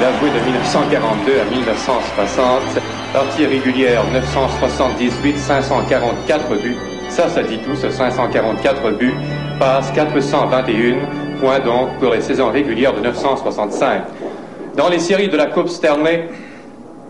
[0.00, 2.62] Il a joué de 1942 à 1960.
[3.12, 6.76] Partie régulière 978, 544 buts.
[7.10, 9.12] Ça, ça dit tout, ce 544 buts.
[9.58, 14.04] Passe 421 points donc pour les saisons régulières de 965.
[14.74, 16.30] Dans les séries de la Coupe Stanley,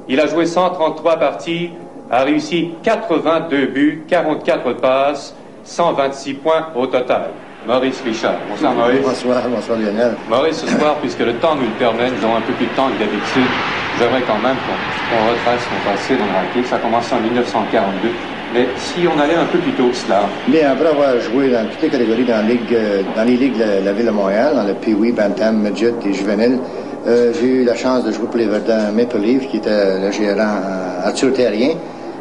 [0.08, 1.70] il a joué 133 parties,
[2.10, 7.30] a réussi 82 buts, 44 passes, 126 points au total.
[7.66, 8.36] Maurice Richard.
[8.48, 9.02] Bonsoir Maurice.
[9.02, 10.14] Bonsoir, bonsoir Lionel.
[10.28, 12.72] Maurice, ce soir, puisque le temps nous le permet, nous avons un peu plus de
[12.72, 13.50] temps que d'habitude,
[13.98, 16.66] j'aimerais quand même qu'on retrace son passé dans le hockey.
[16.68, 18.08] Ça a commencé en 1942.
[18.54, 20.22] Mais si on allait un peu plus tôt que cela.
[20.48, 23.84] Bien, après avoir joué dans toutes les catégories dans, ligue, euh, dans les ligues de
[23.84, 26.58] la, Ville de Montréal, dans le Pee-Wee, Bantam, Midget et Juvenile,
[27.06, 30.10] euh, j'ai eu la chance de jouer pour les Verdun Maple Leaf, qui était le
[30.10, 30.56] gérant
[31.04, 31.74] à Terrien.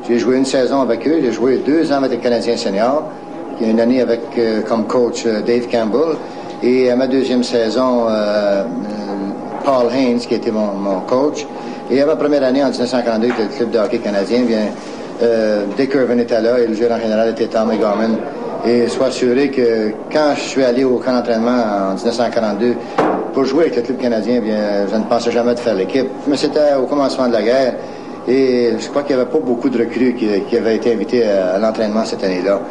[0.08, 1.20] J'ai joué une saison avec eux.
[1.24, 3.04] J'ai joué deux ans avec les Canadiens seniors.
[3.60, 6.16] Il y a une année avec euh, comme coach Dave Campbell.
[6.62, 8.08] Et à ma deuxième saison,
[9.64, 11.46] Paul Haynes, qui était mon, mon, coach.
[11.90, 14.68] Et à ma première année, en 1942, le club de hockey canadien vient
[15.22, 18.18] euh, était là et le gérant général était Tom Gorman.
[18.66, 22.76] Et sois assuré que quand je suis allé au camp d'entraînement en 1942
[23.34, 26.08] pour jouer avec le club canadien, bien, je ne pensais jamais de faire l'équipe.
[26.28, 27.76] Mais c'était au commencement de la guerre.
[28.28, 31.24] Et je crois qu'il n'y avait pas beaucoup de recrues qui, qui avaient été invités
[31.24, 32.62] à l'entraînement cette année-là.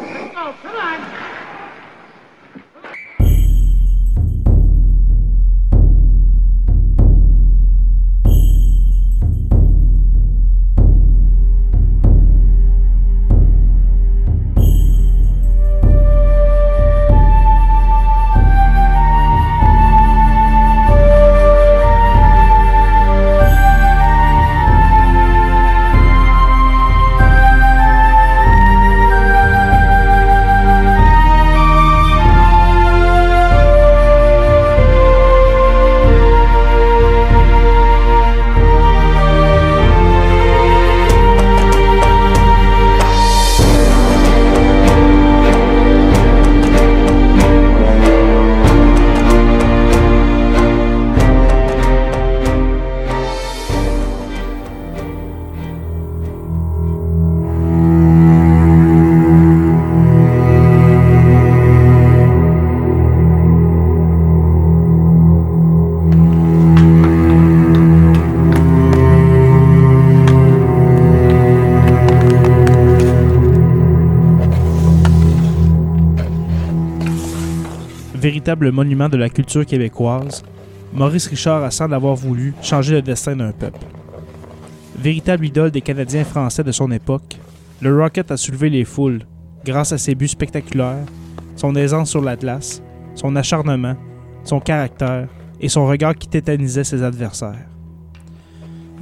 [78.39, 80.43] Véritable monument de la culture québécoise,
[80.93, 83.81] Maurice Richard a semble avoir voulu changer le destin d'un peuple.
[84.97, 87.37] Véritable idole des Canadiens français de son époque,
[87.81, 89.23] le Rocket a soulevé les foules
[89.65, 91.03] grâce à ses buts spectaculaires,
[91.57, 92.81] son aisance sur l'Atlas,
[93.13, 93.97] son acharnement,
[94.45, 95.27] son caractère
[95.59, 97.67] et son regard qui tétanisait ses adversaires.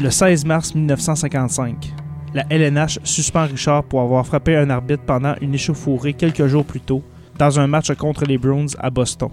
[0.02, 1.94] Le 16 mars 1955,
[2.34, 6.82] la LNH suspend Richard pour avoir frappé un arbitre pendant une échauffourée quelques jours plus
[6.82, 7.04] tôt
[7.38, 9.30] dans un match contre les Bruins à Boston.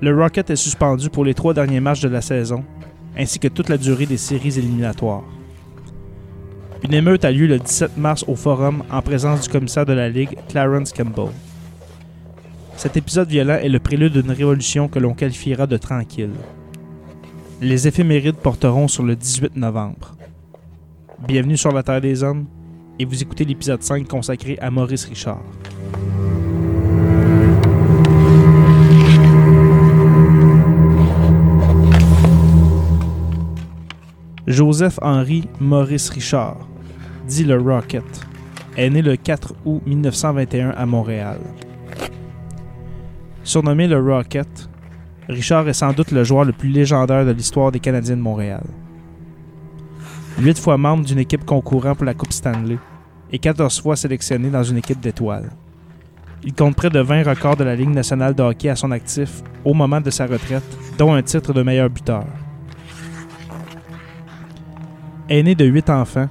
[0.00, 2.64] Le Rocket est suspendu pour les trois derniers matchs de la saison,
[3.16, 5.24] ainsi que toute la durée des séries éliminatoires.
[6.82, 10.08] Une émeute a lieu le 17 mars au Forum en présence du commissaire de la
[10.08, 11.30] Ligue, Clarence Campbell.
[12.76, 16.32] Cet épisode violent est le prélude d'une révolution que l'on qualifiera de tranquille.
[17.60, 20.16] Les éphémérides porteront sur le 18 novembre.
[21.28, 22.46] Bienvenue sur la Terre des Hommes
[22.98, 25.42] et vous écoutez l'épisode 5 consacré à Maurice Richard.
[34.48, 36.56] Joseph-Henri Maurice Richard,
[37.28, 38.02] dit le Rocket,
[38.76, 41.38] est né le 4 août 1921 à Montréal.
[43.44, 44.68] Surnommé le Rocket,
[45.28, 48.64] Richard est sans doute le joueur le plus légendaire de l'histoire des Canadiens de Montréal.
[50.40, 52.78] Huit fois membre d'une équipe concourant pour la Coupe Stanley
[53.30, 55.50] et 14 fois sélectionné dans une équipe d'étoiles.
[56.42, 59.42] Il compte près de 20 records de la Ligue nationale de hockey à son actif
[59.64, 60.64] au moment de sa retraite,
[60.98, 62.24] dont un titre de meilleur buteur.
[65.28, 66.28] Aîné de huit enfants,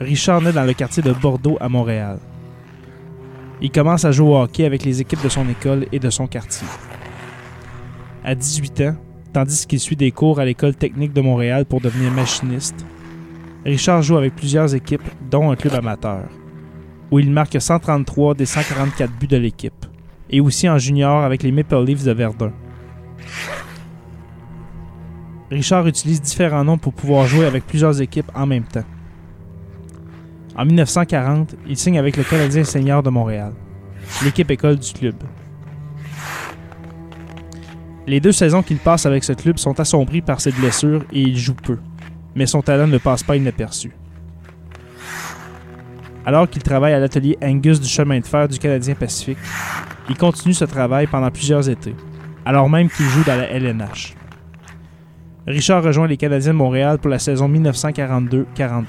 [0.00, 2.18] Richard naît dans le quartier de Bordeaux à Montréal.
[3.62, 6.26] Il commence à jouer au hockey avec les équipes de son école et de son
[6.26, 6.66] quartier.
[8.24, 8.96] À 18 ans,
[9.32, 12.84] tandis qu'il suit des cours à l'école technique de Montréal pour devenir machiniste,
[13.64, 16.24] Richard joue avec plusieurs équipes, dont un club amateur,
[17.12, 19.86] où il marque 133 des 144 buts de l'équipe,
[20.28, 22.52] et aussi en junior avec les Maple Leafs de Verdun.
[25.50, 28.84] Richard utilise différents noms pour pouvoir jouer avec plusieurs équipes en même temps.
[30.56, 33.52] En 1940, il signe avec le Canadien senior de Montréal,
[34.24, 35.14] l'équipe école du club.
[38.06, 41.36] Les deux saisons qu'il passe avec ce club sont assombries par ses blessures et il
[41.38, 41.78] joue peu,
[42.34, 43.92] mais son talent ne passe pas inaperçu.
[46.26, 49.38] Alors qu'il travaille à l'atelier Angus du chemin de fer du Canadien Pacifique,
[50.10, 51.94] il continue ce travail pendant plusieurs étés,
[52.44, 54.17] alors même qu'il joue dans la LNH.
[55.48, 58.84] Richard rejoint les Canadiens de Montréal pour la saison 1942-43.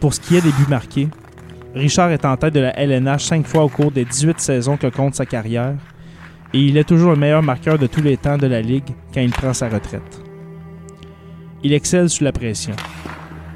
[0.00, 1.08] Pour ce qui est des buts marqués,
[1.74, 4.86] Richard est en tête de la LNH cinq fois au cours des 18 saisons que
[4.86, 5.74] compte sa carrière,
[6.54, 9.20] et il est toujours le meilleur marqueur de tous les temps de la Ligue quand
[9.20, 10.22] il prend sa retraite.
[11.62, 12.74] Il excelle sous la pression.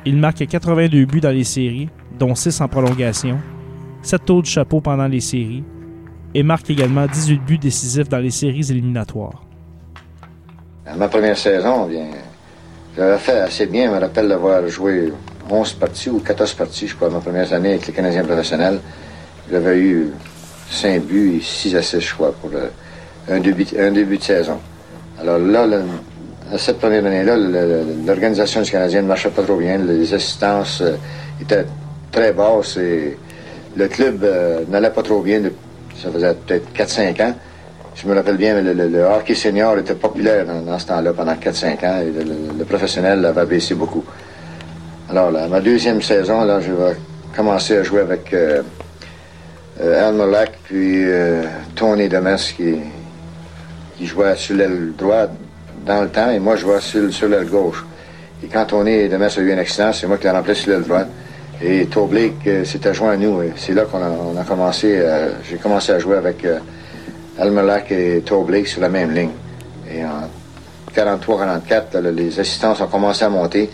[0.04, 1.88] Il marque 82 buts dans les séries,
[2.18, 3.38] dont 6 en prolongation,
[4.02, 5.64] 7 tours de chapeau pendant les séries,
[6.34, 9.45] et marque également 18 buts décisifs dans les séries éliminatoires.
[10.94, 12.06] Ma première saison, bien,
[12.96, 13.86] j'avais fait assez bien.
[13.86, 15.12] Je me rappelle d'avoir joué
[15.50, 18.80] 11 parties ou 14 parties, je crois, ma première année avec les Canadiens professionnels.
[19.50, 20.10] J'avais eu
[20.70, 22.50] 5 buts et 6 assists, je crois, pour
[23.28, 24.58] un, début, un début de saison.
[25.20, 25.66] Alors là,
[26.52, 27.36] à cette première année-là,
[28.06, 29.78] l'organisation du Canadien ne marchait pas trop bien.
[29.78, 30.96] Les assistances euh,
[31.40, 31.64] étaient
[32.12, 33.16] très basses et
[33.76, 35.42] le club euh, n'allait pas trop bien.
[36.00, 37.34] ça faisait peut-être 4-5 ans.
[37.96, 41.86] Je me rappelle bien, le, le, hockey senior était populaire dans, ce temps-là pendant 4-5
[41.86, 42.12] ans et
[42.58, 44.04] le, professionnel avait baissé beaucoup.
[45.08, 46.94] Alors, là, ma deuxième saison, là, je vais
[47.34, 48.60] commencer à jouer avec euh,
[49.80, 51.44] euh Al Mollack puis euh,
[51.74, 52.74] Tony Demes qui,
[53.96, 55.30] qui jouait sur l'aile droite
[55.86, 57.82] dans le temps et moi je jouais sur, sur l'aile gauche.
[58.44, 60.82] Et quand Tony Demes a eu un accident, c'est moi qui l'ai remplacé sur l'aile
[60.82, 61.08] droite.
[61.62, 63.40] Et Toblake euh, s'était joint à nous.
[63.56, 65.02] C'est là qu'on a, on a, commencé,
[65.48, 66.44] j'ai commencé à jouer avec
[67.38, 69.30] Al Mollack et Toblake sur la même ligne.
[69.90, 70.28] Et en
[70.94, 73.70] 43-44, les assistances ont commencé à monter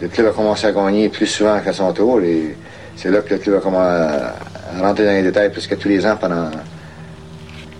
[0.00, 2.20] le club a commencé à gagner plus souvent qu'à son tour.
[2.20, 2.56] Et
[2.96, 4.34] c'est là que le club a commencé à
[4.80, 6.50] rentrer dans les détails plus que tous les ans pendant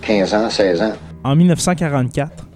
[0.01, 0.93] 15 ans, 16 ans.
[1.23, 2.47] En 1944,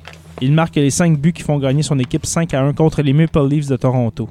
[0.41, 3.13] il marque les 5 buts qui font gagner son équipe 5 à 1 contre les
[3.13, 4.29] Maple Leafs de Toronto.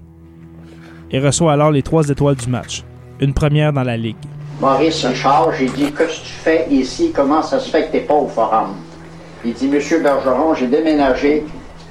[1.11, 2.85] Et reçoit alors les 3 étoiles du match,
[3.21, 4.17] une première dans la Ligue.
[4.63, 7.11] Maurice Richard, j'ai dit Qu'est-ce que tu fais ici?
[7.13, 8.77] Comment ça se fait que tu n'es pas au forum?
[9.45, 11.45] Il dit Monsieur Bergeron, j'ai déménagé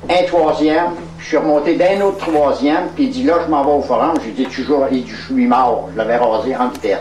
[0.09, 3.73] un troisième, je suis remonté d'un autre troisième, puis il dit là, je m'en vais
[3.73, 4.13] au forum.
[4.23, 5.89] J'ai dit toujours, il dit, je suis mort.
[5.91, 6.99] Je l'avais rasé en vitesse.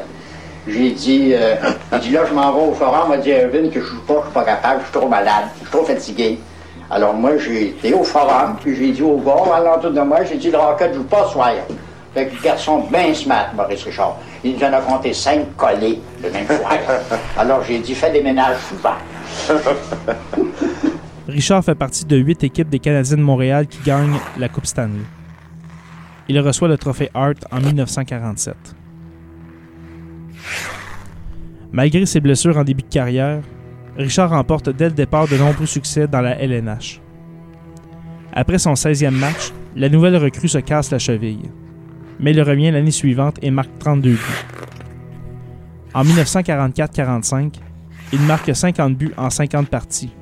[0.66, 1.54] J'ai dit, euh,
[1.92, 3.02] il dit là, je m'en vais au forum.
[3.04, 5.08] Il m'a dit, Erwin, que je joue pas, je suis pas capable, je suis trop
[5.08, 6.40] malade, je suis trop fatigué.
[6.90, 10.24] Alors moi, j'ai été au forum, puis j'ai dit au gars, à l'entour de moi,
[10.24, 11.52] j'ai dit, le Rocket joue pas soir.
[12.12, 14.16] Fait que le garçon bien smart, Maurice Richard.
[14.42, 16.72] Il nous en a compté cinq collés le même soir.
[17.36, 18.94] Alors j'ai dit, fais des ménages souvent.
[21.28, 25.04] Richard fait partie de huit équipes des Canadiens de Montréal qui gagnent la Coupe Stanley.
[26.28, 28.54] Il reçoit le trophée Hart en 1947.
[31.72, 33.42] Malgré ses blessures en début de carrière,
[33.96, 37.00] Richard remporte dès le départ de nombreux succès dans la LNH.
[38.32, 41.50] Après son 16e match, la nouvelle recrue se casse la cheville,
[42.20, 44.18] mais il revient l'année suivante et marque 32 buts.
[45.94, 47.54] En 1944-45,
[48.12, 50.12] il marque 50 buts en 50 parties,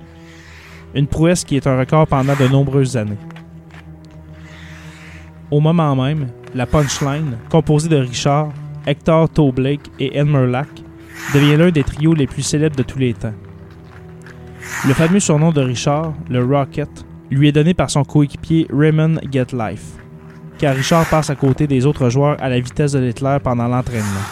[0.94, 3.18] une prouesse qui est un record pendant de nombreuses années.
[5.50, 8.50] Au moment même, la punchline, composée de Richard,
[8.86, 10.68] Hector Toblake et Elmer Lack,
[11.34, 13.34] devient l'un des trios les plus célèbres de tous les temps.
[14.86, 16.88] Le fameux surnom de Richard, le Rocket,
[17.30, 19.96] lui est donné par son coéquipier Raymond Getlife,
[20.58, 24.26] car Richard passe à côté des autres joueurs à la vitesse de l'éclair pendant l'entraînement.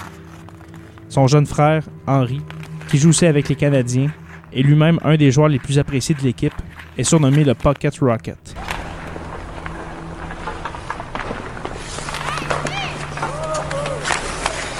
[1.08, 2.40] Son jeune frère, Henry,
[2.88, 4.10] qui joue avec les Canadiens,
[4.52, 6.54] et lui-même un des joueurs les plus appréciés de l'équipe,
[6.98, 8.54] est surnommé le Pocket Rocket.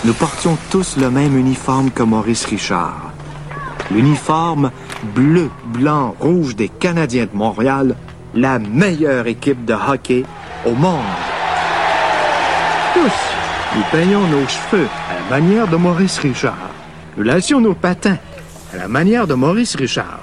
[0.04, 3.12] Nous portions tous le même uniforme que Maurice Richard.
[3.90, 4.70] L'uniforme
[5.14, 7.96] bleu, blanc, rouge des Canadiens de Montréal,
[8.34, 10.24] la meilleure équipe de hockey
[10.66, 11.00] au monde.
[12.94, 16.70] Tous, nous peignons nos cheveux à la manière de Maurice Richard.
[17.16, 18.18] Nous lassions nos patins
[18.74, 20.22] à la manière de Maurice Richard.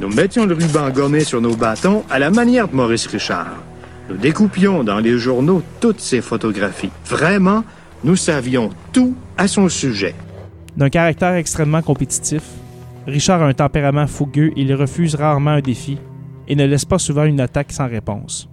[0.00, 3.62] Nous mettions le ruban gommé sur nos bâtons à la manière de Maurice Richard.
[4.08, 6.90] Nous découpions dans les journaux toutes ces photographies.
[7.04, 7.62] Vraiment,
[8.02, 10.14] nous savions tout à son sujet.
[10.76, 12.42] D'un caractère extrêmement compétitif,
[13.06, 15.98] Richard a un tempérament fougueux il refuse rarement un défi
[16.48, 18.48] et ne laisse pas souvent une attaque sans réponse.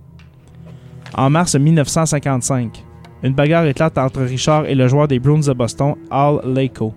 [1.16, 2.84] En mars 1955,
[3.24, 6.94] une bagarre éclate entre Richard et le joueur des Bruins de Boston, Al Lako.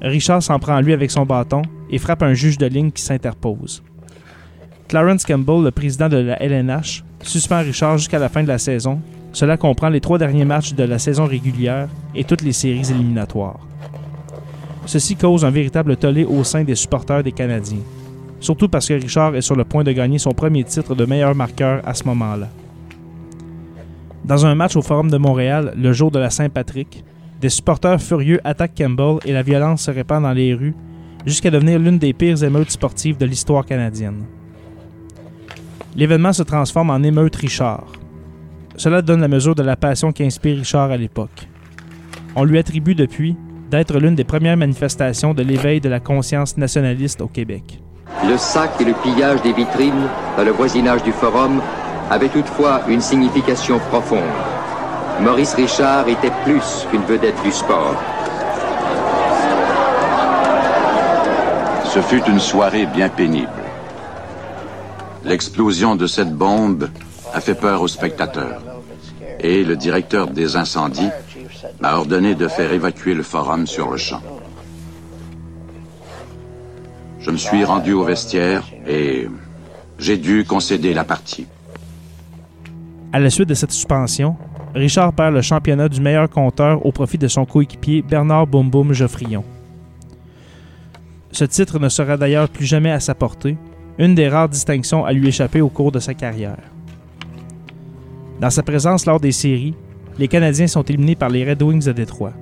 [0.00, 3.02] Richard s'en prend à lui avec son bâton et frappe un juge de ligne qui
[3.02, 3.82] s'interpose.
[4.88, 9.00] Clarence Campbell, le président de la LNH, suspend Richard jusqu'à la fin de la saison.
[9.32, 13.58] Cela comprend les trois derniers matchs de la saison régulière et toutes les séries éliminatoires.
[14.86, 17.78] Ceci cause un véritable tollé au sein des supporters des Canadiens.
[18.40, 21.34] Surtout parce que Richard est sur le point de gagner son premier titre de meilleur
[21.34, 22.48] marqueur à ce moment-là.
[24.24, 27.04] Dans un match au Forum de Montréal, le jour de la Saint-Patrick,
[27.42, 30.74] des supporters furieux attaquent Campbell et la violence se répand dans les rues
[31.26, 34.24] jusqu'à devenir l'une des pires émeutes sportives de l'histoire canadienne.
[35.94, 37.84] L'événement se transforme en émeute Richard.
[38.76, 41.46] Cela donne la mesure de la passion qui inspire Richard à l'époque.
[42.34, 43.36] On lui attribue depuis
[43.70, 47.78] d'être l'une des premières manifestations de l'éveil de la conscience nationaliste au Québec.
[48.26, 51.60] Le sac et le pillage des vitrines dans le voisinage du forum
[52.10, 54.20] avaient toutefois une signification profonde.
[55.20, 57.94] Maurice Richard était plus qu'une vedette du sport.
[61.84, 63.48] Ce fut une soirée bien pénible.
[65.24, 66.90] L'explosion de cette bombe
[67.32, 68.60] a fait peur aux spectateurs.
[69.40, 71.10] Et le directeur des incendies
[71.80, 74.22] m'a ordonné de faire évacuer le forum sur le champ.
[77.20, 79.28] Je me suis rendu au vestiaire et
[79.98, 81.46] j'ai dû concéder la partie.
[83.14, 84.34] À la suite de cette suspension,
[84.74, 88.92] Richard perd le championnat du meilleur compteur au profit de son coéquipier Bernard Boum Boum
[88.92, 89.44] Geoffrion.
[91.30, 93.56] Ce titre ne sera d'ailleurs plus jamais à sa portée,
[93.98, 96.58] une des rares distinctions à lui échapper au cours de sa carrière.
[98.40, 99.76] Dans sa présence lors des séries,
[100.18, 102.32] les Canadiens sont éliminés par les Red Wings de Détroit.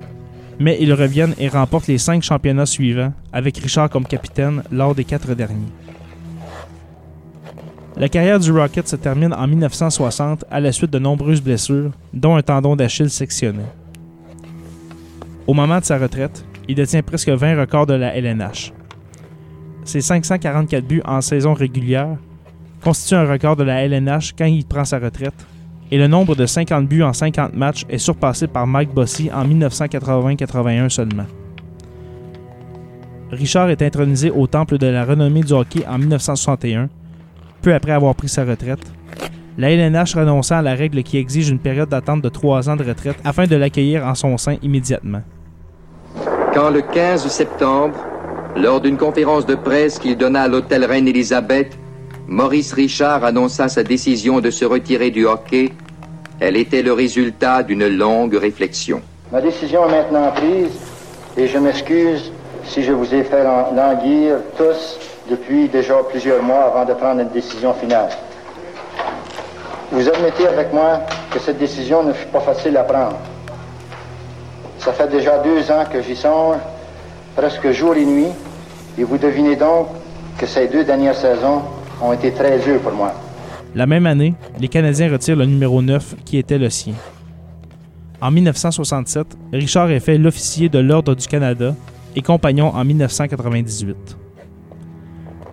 [0.57, 5.03] Mais ils reviennent et remportent les cinq championnats suivants, avec Richard comme capitaine lors des
[5.03, 5.71] quatre derniers.
[7.95, 12.35] La carrière du Rocket se termine en 1960 à la suite de nombreuses blessures, dont
[12.35, 13.63] un tendon d'Achille sectionné.
[15.45, 18.73] Au moment de sa retraite, il détient presque 20 records de la LNH.
[19.83, 22.17] Ses 544 buts en saison régulière
[22.83, 25.45] constituent un record de la LNH quand il prend sa retraite,
[25.91, 29.45] et le nombre de 50 buts en 50 matchs est surpassé par Mike Bossy en
[29.45, 31.27] 1980-81 seulement.
[33.29, 36.89] Richard est intronisé au Temple de la renommée du hockey en 1961
[37.63, 38.83] peu après avoir pris sa retraite.
[39.57, 42.83] La LNH renonçant à la règle qui exige une période d'attente de trois ans de
[42.83, 45.21] retraite afin de l'accueillir en son sein immédiatement.
[46.53, 47.95] Quand le 15 septembre,
[48.55, 51.77] lors d'une conférence de presse qu'il donna à l'hôtel Reine-Élisabeth,
[52.27, 55.71] Maurice Richard annonça sa décision de se retirer du hockey,
[56.39, 59.01] elle était le résultat d'une longue réflexion.
[59.31, 60.71] Ma décision est maintenant prise
[61.37, 62.31] et je m'excuse
[62.65, 64.99] si je vous ai fait languir tous
[65.29, 68.09] depuis déjà plusieurs mois avant de prendre une décision finale.
[69.91, 71.01] Vous admettez avec moi
[71.31, 73.17] que cette décision ne fut pas facile à prendre.
[74.79, 76.57] Ça fait déjà deux ans que j'y songe,
[77.35, 78.31] presque jour et nuit,
[78.97, 79.87] et vous devinez donc
[80.37, 81.61] que ces deux dernières saisons
[82.01, 83.13] ont été très dures pour moi.
[83.75, 86.93] La même année, les Canadiens retirent le numéro 9 qui était le sien.
[88.21, 91.75] En 1967, Richard est fait l'officier de l'Ordre du Canada
[92.15, 94.17] et compagnon en 1998.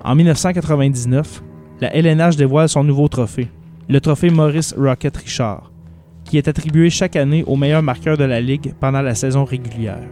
[0.03, 1.43] En 1999,
[1.83, 3.49] la LNH dévoile son nouveau trophée,
[3.89, 5.71] le trophée Maurice Rocket Richard,
[6.25, 10.09] qui est attribué chaque année au meilleur marqueur de la Ligue pendant la saison régulière.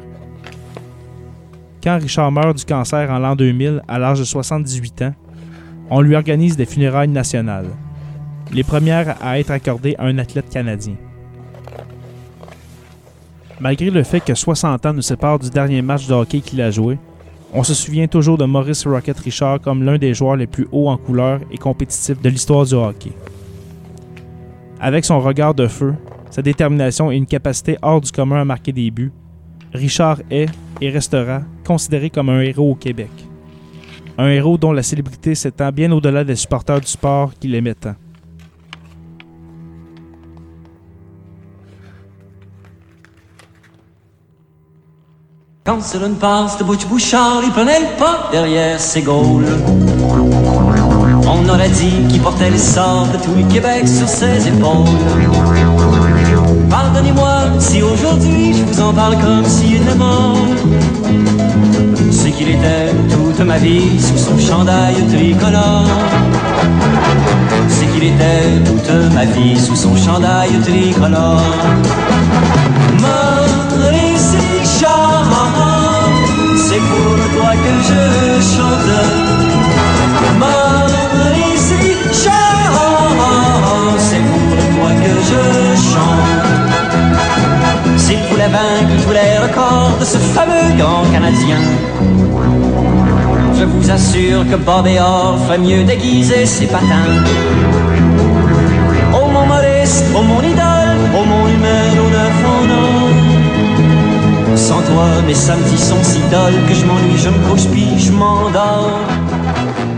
[1.83, 5.15] Quand Richard meurt du cancer en l'an 2000 à l'âge de 78 ans,
[5.89, 7.71] on lui organise des funérailles nationales,
[8.53, 10.97] les premières à être accordées à un athlète canadien.
[13.59, 16.71] Malgré le fait que 60 ans nous séparent du dernier match de hockey qu'il a
[16.71, 16.99] joué,
[17.53, 20.89] on se souvient toujours de Maurice Rocket Richard comme l'un des joueurs les plus hauts
[20.89, 23.13] en couleur et compétitifs de l'histoire du hockey.
[24.81, 25.95] Avec son regard de feu,
[26.31, 29.13] sa détermination et une capacité hors du commun à marquer des buts,
[29.73, 30.49] Richard est
[30.81, 33.11] et restera considéré comme un héros au Québec.
[34.19, 37.95] Un héros dont la célébrité s'étend bien au-delà des supporters du sport qui l'aimaient tant.
[45.69, 49.45] Quand une passe de Butch Bouchard, il prenait le pas derrière ses gaules.
[51.27, 54.89] On aurait dit qu'il portait les sorts de tout le Québec sur ses épaules.
[56.71, 60.39] Pardonnez-moi si aujourd'hui je vous en parle comme s'il était mort.
[62.13, 65.85] C'est qu'il était toute ma vie sous son chandail tricolore.
[67.69, 71.43] C'est qu'il était toute ma vie sous son chandail tricolore.
[77.89, 78.03] Je
[78.55, 78.95] chante.
[80.39, 82.75] Maurice Richard,
[83.99, 85.43] c'est pour toi que je
[85.91, 86.39] chante.
[87.97, 91.61] S'il voulait vaincre tous les records de ce fameux grand Canadien,
[93.59, 97.15] je vous assure que Bob et Or mieux déguiser ses patins.
[99.13, 102.98] Oh mon Maurice, oh mon idole, oh mon numéro 9 en or.
[104.69, 109.01] Sans toi, mes samedis sont si dolls que je m'ennuie, je me puis je m'endors.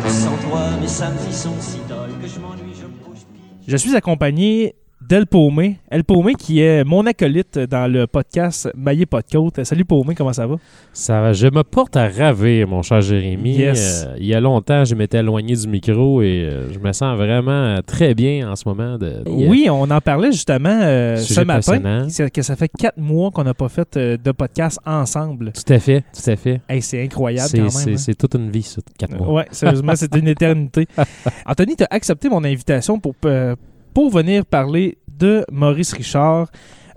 [0.06, 2.92] Sans toi, mes samedis sont si dolls que je m'ennuie, je me
[3.32, 3.42] puis...
[3.66, 4.76] Je suis accompagné
[5.10, 5.76] d'El Paumé.
[5.90, 9.64] El Paumé qui est mon acolyte dans le podcast Maillé Podcote.
[9.64, 10.54] Salut Paumé, comment ça va?
[10.92, 11.32] Ça va.
[11.32, 13.56] Je me porte à ravir, mon cher Jérémy.
[13.56, 14.04] Yes.
[14.06, 17.16] Euh, il y a longtemps, je m'étais éloigné du micro et euh, je me sens
[17.16, 18.98] vraiment très bien en ce moment.
[18.98, 23.32] De, Oui, on en parlait justement euh, ce matin, c'est que ça fait quatre mois
[23.32, 25.50] qu'on n'a pas fait de podcast ensemble.
[25.50, 26.60] Tout à fait, tout à fait.
[26.68, 27.70] Hey, c'est incroyable C'est- quand même.
[27.72, 27.96] C'est hein.
[27.96, 29.32] c'est toute une vie, ça, quatre mois.
[29.32, 30.86] Ouais, sérieusement, c'est une éternité.
[31.46, 33.16] Anthony, tu as accepté mon invitation pour,
[33.92, 36.48] pour venir parler de Maurice Richard.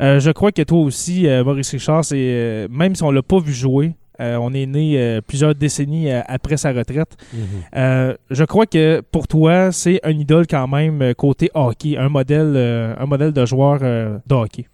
[0.02, 3.22] Euh, je crois que toi aussi, euh, Maurice Richard, c'est euh, même si on l'a
[3.22, 7.18] pas vu jouer, on est né plusieurs décennies après sa retraite.
[7.34, 8.16] Mhm.
[8.30, 12.56] Je crois que pour toi, c'est un idole quand même côté hockey, un modèle,
[12.98, 14.66] un modèle de joueur de hockey.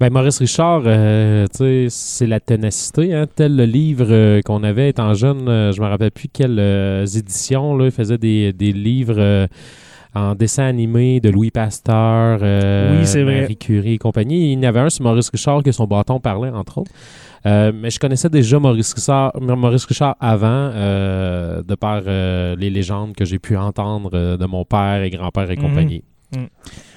[0.00, 1.46] Ben, Maurice Richard, euh,
[1.88, 5.86] c'est la ténacité, hein, tel le livre euh, qu'on avait étant jeune, euh, je me
[5.86, 6.58] rappelle plus quelles
[7.16, 9.46] éditions, là, il faisait des, des livres
[10.14, 13.42] en dessin animé de Louis Pasteur, euh, Oui, c'est vrai.
[13.42, 14.52] Marie Curie et compagnie.
[14.52, 16.90] Il y en avait un sur Maurice Richard que son bâton parlait, entre autres.
[17.46, 22.70] Euh, mais je connaissais déjà Maurice Richard, Maurice Richard avant, euh, de par euh, les
[22.70, 25.62] légendes que j'ai pu entendre de mon père et grand-père et Mhm.
[25.62, 26.04] compagnie.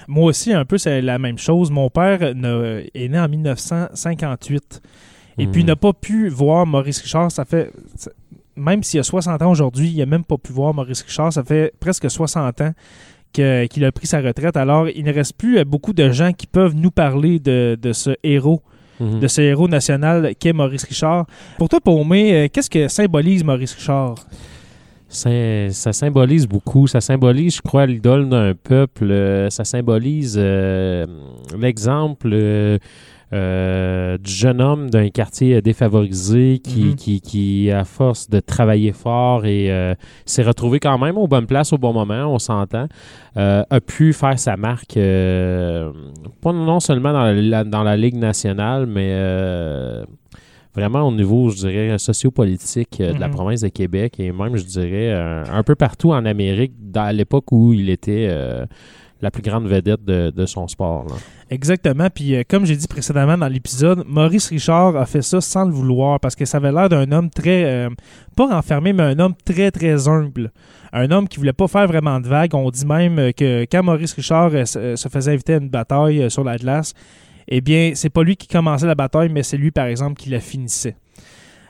[0.08, 1.70] Moi aussi, un peu, c'est la même chose.
[1.70, 2.34] Mon père est
[3.08, 4.80] né en 1958.
[5.40, 5.68] Et puis, Mhm.
[5.68, 7.30] n'a pas pu voir Maurice Richard.
[7.30, 7.70] Ça fait.
[8.58, 11.32] Même s'il a 60 ans aujourd'hui, il n'a même pas pu voir Maurice Richard.
[11.32, 12.72] Ça fait presque 60 ans
[13.32, 14.56] qu'il a pris sa retraite.
[14.56, 17.92] Alors, il ne reste plus euh, beaucoup de gens qui peuvent nous parler de, de
[17.92, 18.62] ce héros,
[19.00, 19.20] Mhm.
[19.20, 21.26] de ce héros national qu'est Maurice Richard.
[21.56, 24.16] Pour toi, Paumé, euh, qu'est-ce que symbolise Maurice Richard?
[25.08, 25.30] Ça,
[25.70, 26.86] ça symbolise beaucoup.
[26.86, 29.04] Ça symbolise, je crois, l'idole d'un peuple.
[29.10, 31.06] Euh, ça symbolise euh,
[31.58, 32.78] l'exemple euh,
[33.32, 36.94] euh, du jeune homme d'un quartier défavorisé qui, Mhm.
[36.96, 39.94] qui, qui, à force de travailler fort et euh,
[40.24, 42.86] s'est retrouvé quand même aux bonnes places au bon moment, on s'entend,
[43.36, 45.92] euh, a pu faire sa marque, euh,
[46.40, 50.04] pas non seulement dans la, dans la Ligue nationale, mais euh,
[50.74, 53.34] vraiment au niveau, je dirais, sociopolitique euh, de la Mhm.
[53.34, 57.12] province de Québec et même, je dirais, euh, un peu partout en Amérique, dans- à
[57.12, 58.64] l'époque où il était euh,
[59.20, 61.06] la plus grande vedette de, son sport.
[61.50, 62.08] Exactement.
[62.10, 65.72] Puis, euh, comme j'ai dit précédemment dans l'épisode, Maurice Richard a fait ça sans le
[65.72, 67.90] vouloir parce que ça avait l'air d'un homme très, euh,
[68.36, 70.52] pas renfermé, mais un homme très, très humble.
[70.92, 72.54] Un homme qui voulait pas faire vraiment de vagues.
[72.54, 76.44] On dit même que quand Maurice Richard euh, se, faisait inviter à une bataille sur
[76.44, 76.94] la glace,
[77.48, 80.30] eh bien, c'est pas lui qui commençait la bataille, mais c'est lui, par exemple, qui
[80.30, 80.96] la finissait.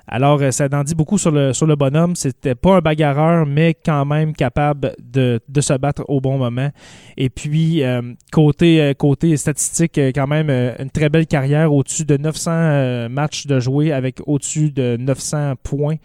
[0.09, 2.17] Alors, euh, ça en dit beaucoup sur le, sur le bonhomme.
[2.17, 6.71] C'était pas un bagarreur, mais quand même capable de, de se battre au bon moment.
[7.19, 8.01] Et puis, euh,
[8.33, 13.47] côté, euh, côté statistique, quand même, une très belle carrière, au-dessus de 900 euh, matchs
[13.47, 15.97] de jouer avec au-dessus de 900 points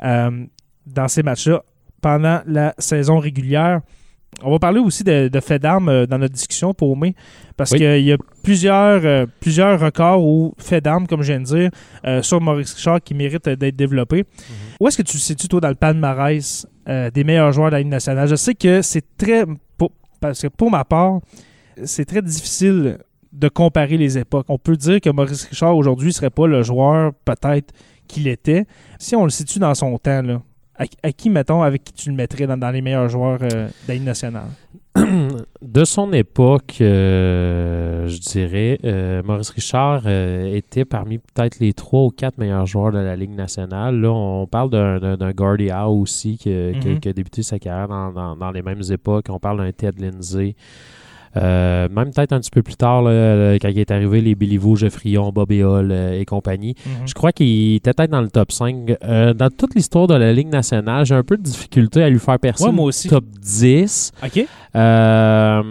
[0.00, 1.62] dans ces matchs-là
[2.02, 3.80] pendant la saison régulière.
[4.42, 7.14] On va parler aussi de, de faits d'armes euh, dans notre discussion pour mai,
[7.56, 7.78] parce Oui.
[7.78, 11.70] qu'il y a plusieurs, euh, plusieurs records ou faits d'armes, comme je viens de dire,
[12.06, 14.24] euh, sur Maurice Richard qui méritent d'être développés.
[14.80, 16.66] Où est-ce que tu te situes, toi, dans le palmarès
[17.14, 18.28] des meilleurs joueurs de la Ligue nationale?
[18.28, 19.44] Je sais que c'est très...
[19.78, 21.20] pour- parce que pour ma part,
[21.84, 22.98] c'est très difficile
[23.32, 24.46] de comparer les époques.
[24.48, 27.72] On peut dire que Maurice Richard, aujourd'hui, serait pas le joueur, peut-être,
[28.06, 28.64] qu'il était.
[28.98, 30.42] Si on le situe dans son temps, là,
[30.78, 33.66] à, à qui, mettons, avec qui tu le mettrais dans, dans les meilleurs joueurs euh,
[33.68, 34.48] de la Ligue nationale?
[35.62, 42.10] de son époque, euh, je dirais, euh, Maurice Richard était parmi peut-être les trois ou
[42.10, 44.00] quatre meilleurs joueurs de la Ligue nationale.
[44.00, 45.16] Là, on parle d'un-
[45.72, 47.00] Howe aussi qui, Mhm.
[47.00, 49.26] qui a débuté sa carrière dans, dans- dans les mêmes époques.
[49.30, 50.54] On parle d'un Ted Lindsay.
[51.36, 54.76] Euh, même peut-être un petit peu plus tard, là, quand il est arrivé, les Béliveau,
[54.76, 56.74] Geoffrion, Bobby Hall euh, et compagnie.
[56.86, 57.06] Mhm.
[57.06, 58.96] Je crois qu'il était peut-être dans le top 5.
[59.04, 62.18] Euh, dans toute l'histoire de la Ligue nationale, j'ai un peu de difficulté à lui
[62.18, 63.08] faire percer Ouais, moi le aussi.
[63.08, 64.12] top 10.
[64.24, 64.46] OK?
[64.76, 65.62] Euh,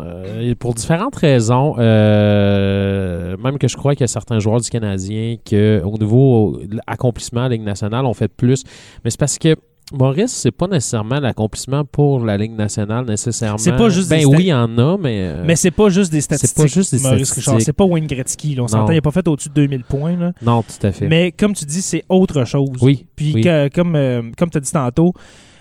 [0.00, 4.68] euh, pour différentes raisons, euh, même que je crois qu'il y a certains joueurs du
[4.70, 8.64] Canadien que au niveau de l'accomplissement de la Ligue nationale ont fait plus.
[9.04, 9.54] Mais c'est parce que
[9.92, 13.58] Maurice, c'est pas nécessairement l'accomplissement pour la Ligue nationale nécessairement.
[13.58, 15.22] C'est pas juste Ben des oui, il y en a, mais.
[15.28, 16.56] euh, Mais c'est pas juste des statistiques.
[16.56, 17.44] pas juste des Maurice statistiques.
[17.52, 17.62] Richard.
[17.62, 18.54] C'est pas Wayne Gretzky.
[18.54, 18.64] là.
[18.64, 20.16] On s'entend, il n'a pas fait au-dessus de 2000 points.
[20.16, 20.32] là.
[20.42, 21.08] non, tout à fait.
[21.08, 22.68] Mais comme tu dis, c'est autre chose.
[22.82, 23.40] Oui, Puis oui.
[23.40, 25.12] que- comme, euh, comme tu as dit tantôt,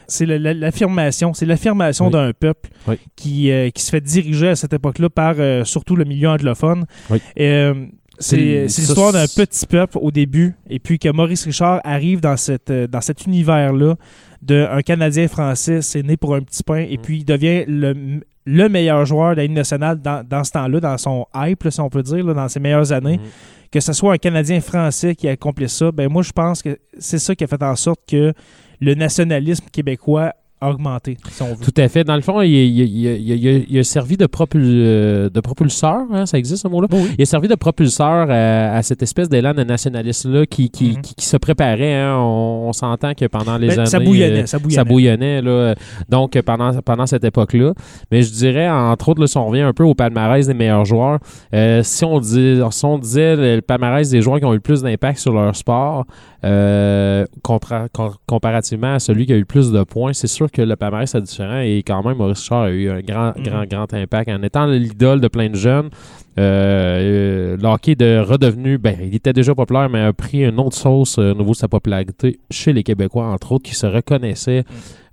[0.07, 1.33] c'est l'affirmation.
[1.33, 2.11] C'est l'affirmation Oui.
[2.11, 2.95] d'un peuple Oui.
[3.15, 6.85] qui, euh, qui se fait diriger à cette époque-là par euh, surtout le milieu anglophone.
[7.09, 7.19] Oui.
[7.39, 7.85] Euh,
[8.19, 12.69] c'est l'histoire d'un petit peuple au début, et puis que Maurice Richard arrive dans, cette,
[12.71, 13.95] euh, dans cet univers-là
[14.41, 17.01] d'un Canadien français, c'est né pour un petit pain, et Mm.
[17.01, 20.79] puis il devient le, le meilleur joueur de la Ligue nationale dans, dans ce temps-là,
[20.79, 23.29] dans son hype, là, si on peut dire, là, dans ses meilleures années Mhm.
[23.71, 26.77] que ce soit un Canadien français qui a accompli ça, ben moi je pense que
[26.99, 28.33] c'est ça qui a fait en sorte que
[28.79, 31.63] le nationalisme québécois augmenté, si on veut.
[31.63, 32.03] Tout à fait.
[32.03, 36.25] Dans le fond, il, il- il- il- a servi de, propul- euh, de propulseur, hein,
[36.25, 36.87] ça existe ce mot-là?
[37.17, 41.01] Il a servi de propulseur à, à cette espèce d'élan de nationaliste-là qui, qui, Mhm.
[41.01, 41.93] qui- qui se préparait.
[41.95, 42.15] hein.
[42.17, 43.85] On, on s'entend que pendant les Ben, années...
[43.85, 44.75] ça bouillonnait, euh, ça bouillonnait.
[44.75, 45.75] ça bouillonnait, là.
[46.09, 47.73] Donc, pendant, pendant cette époque-là.
[48.11, 50.85] Mais je dirais, entre autres, là, si on revient un peu au palmarès des meilleurs
[50.85, 51.19] joueurs,
[51.53, 54.61] euh, si, on dit, si on disait le, palmarès des joueurs qui ont eu le
[54.61, 56.05] plus d'impact sur leur sport,
[56.43, 60.46] euh, compara- com- comparativement à celui qui a eu le plus de points, c'est sûr
[60.51, 63.43] que le palmarès est différent et quand même, Maurice Richard a eu un grand, Mhm.
[63.43, 65.89] grand, grand impact en étant l'idole de plein de jeunes.
[66.39, 70.75] Euh, euh, hockey de redevenu, ben, il était déjà populaire, mais a pris une autre
[70.77, 74.63] sauce euh, au niveau de sa popularité chez les Québécois, entre autres, qui se reconnaissaient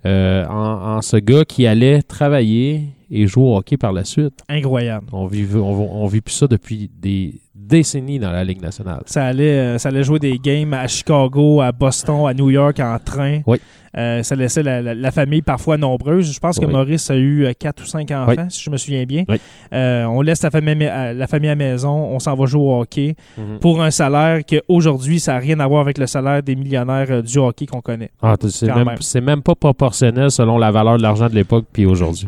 [0.05, 4.39] euh, en, en ce gars qui allait travailler et jouer au hockey par la suite.
[4.49, 5.07] Incroyable.
[5.11, 9.01] On vit, on, on vit plus ça depuis des décennies dans la Ligue nationale.
[9.05, 12.79] Ça allait, euh, ça allait jouer des games à Chicago, à Boston, à New York
[12.79, 13.41] en train.
[13.47, 13.57] Oui.
[13.97, 16.29] Euh, ça laissait la, la- la famille parfois nombreuse.
[16.33, 16.71] Je pense que Oui.
[16.73, 18.43] Maurice a eu quatre ou cinq enfants, Oui.
[18.49, 19.23] si je me souviens bien.
[19.29, 19.37] Oui.
[19.73, 22.81] Euh, on laisse la famille, à, la famille à maison, on s'en va jouer au
[22.81, 23.59] hockey Mhm.
[23.59, 27.37] pour un salaire qu'aujourd'hui, ça n'a rien à voir avec le salaire des millionnaires du
[27.37, 28.11] hockey qu'on connaît.
[28.21, 28.97] Ah, c'est même, même.
[28.99, 29.55] c'est même pas
[29.95, 32.27] selon la valeur de l'argent de l'époque puis aujourd'hui.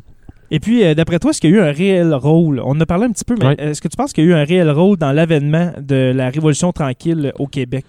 [0.50, 2.62] Et puis, euh, d'après toi, est-ce qu'il y a eu un réel rôle?
[2.64, 3.56] On en a parlé un petit peu, mais Oui.
[3.58, 6.30] est-ce que tu penses qu'il y a eu un réel rôle dans l'avènement de la
[6.30, 7.84] Révolution tranquille au Québec?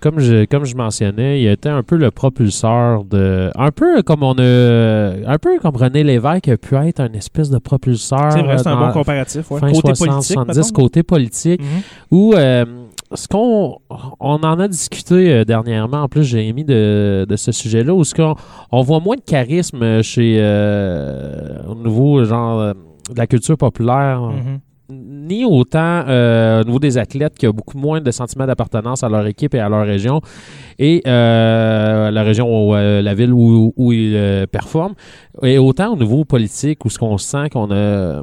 [0.00, 3.50] Comme je, comme je mentionnais, il était un peu le propulseur de.
[3.56, 5.12] Un peu comme on a.
[5.26, 8.32] Un peu comme René Lévesque a pu être un espèce de propulseur.
[8.32, 9.48] C'est vrai, c'est un bon comparatif.
[9.50, 9.60] ouais.
[9.60, 10.72] fin Côté 60, politique, 70, mettons.
[10.72, 11.60] côté politique.
[11.62, 11.66] Mhm.
[12.10, 12.64] Où euh,
[13.14, 13.78] ce qu'on
[14.20, 18.04] on en a discuté euh, dernièrement, en plus j'ai émis de, de ce sujet-là, où
[18.04, 18.34] ce qu'on
[18.70, 22.72] on voit moins de charisme chez euh, au niveau genre euh,
[23.10, 24.20] de la culture populaire.
[24.20, 24.60] Mhm.
[24.90, 29.08] Ni autant euh, au niveau des athlètes qui a beaucoup moins de sentiments d'appartenance à
[29.08, 30.20] leur équipe et à leur région
[30.78, 34.94] et euh, la région où euh, la ville où, où ils performent
[35.40, 38.22] et autant au niveau politique où ce qu'on sent qu'on a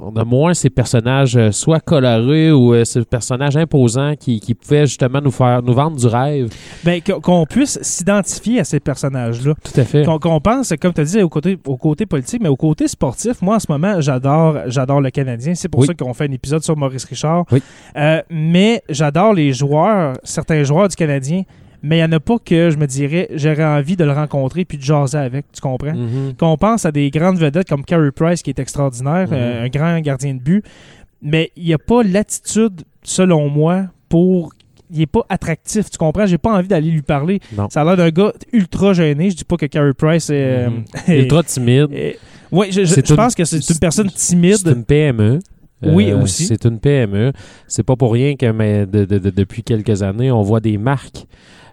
[0.00, 4.54] on a moins ces personnages euh, soit colorés ou euh, ces personnages imposants qui, qui
[4.54, 6.48] pouvaient justement nous faire nous vendre du rêve.
[6.84, 9.54] Ben, qu'on- puisse s'identifier à ces personnages-là.
[9.62, 10.04] Tout à fait.
[10.04, 13.40] Qu'on pense, comme tu as dit, au côté, au côté politique, mais au côté sportif,
[13.42, 15.54] moi, en ce moment, j'adore j'adore le Canadien.
[15.54, 15.86] C'est pour Oui.
[15.86, 17.44] ça qu'on fait un épisode sur Maurice Richard.
[17.52, 17.62] Oui.
[17.96, 21.42] Euh, mais j'adore les joueurs, certains joueurs du Canadien,
[21.86, 24.64] mais il n'y en a pas que je me dirais, j'aurais envie de le rencontrer
[24.64, 25.94] puis de jaser avec, tu comprends?
[25.94, 26.34] Mhm.
[26.38, 29.34] Qu'on pense à des grandes vedettes comme Carey Price, qui est extraordinaire, Mhm.
[29.34, 30.64] euh, un grand gardien de but,
[31.20, 34.52] mais il n'y a pas l'attitude, selon moi, pour.
[34.90, 36.26] Il n'est pas attractif, tu comprends?
[36.26, 37.40] J'ai pas envie d'aller lui parler.
[37.56, 37.68] Non.
[37.70, 39.30] Ça a l'air d'un gars ultra gêné.
[39.30, 40.34] Je dis pas que Carey Price est.
[40.34, 40.84] euh, Mhm.
[41.08, 41.88] est- Ultra timide.
[41.92, 42.18] est-
[42.52, 44.56] oui, je, je- C'est je une- pense que c'est une personne timide.
[44.56, 45.38] C'est une PME.
[45.82, 46.46] Oui, Euh, aussi.
[46.46, 47.32] C'est une PME.
[47.66, 50.78] C'est pas pour rien que mais de- de- de- depuis quelques années, on voit des
[50.78, 51.26] marques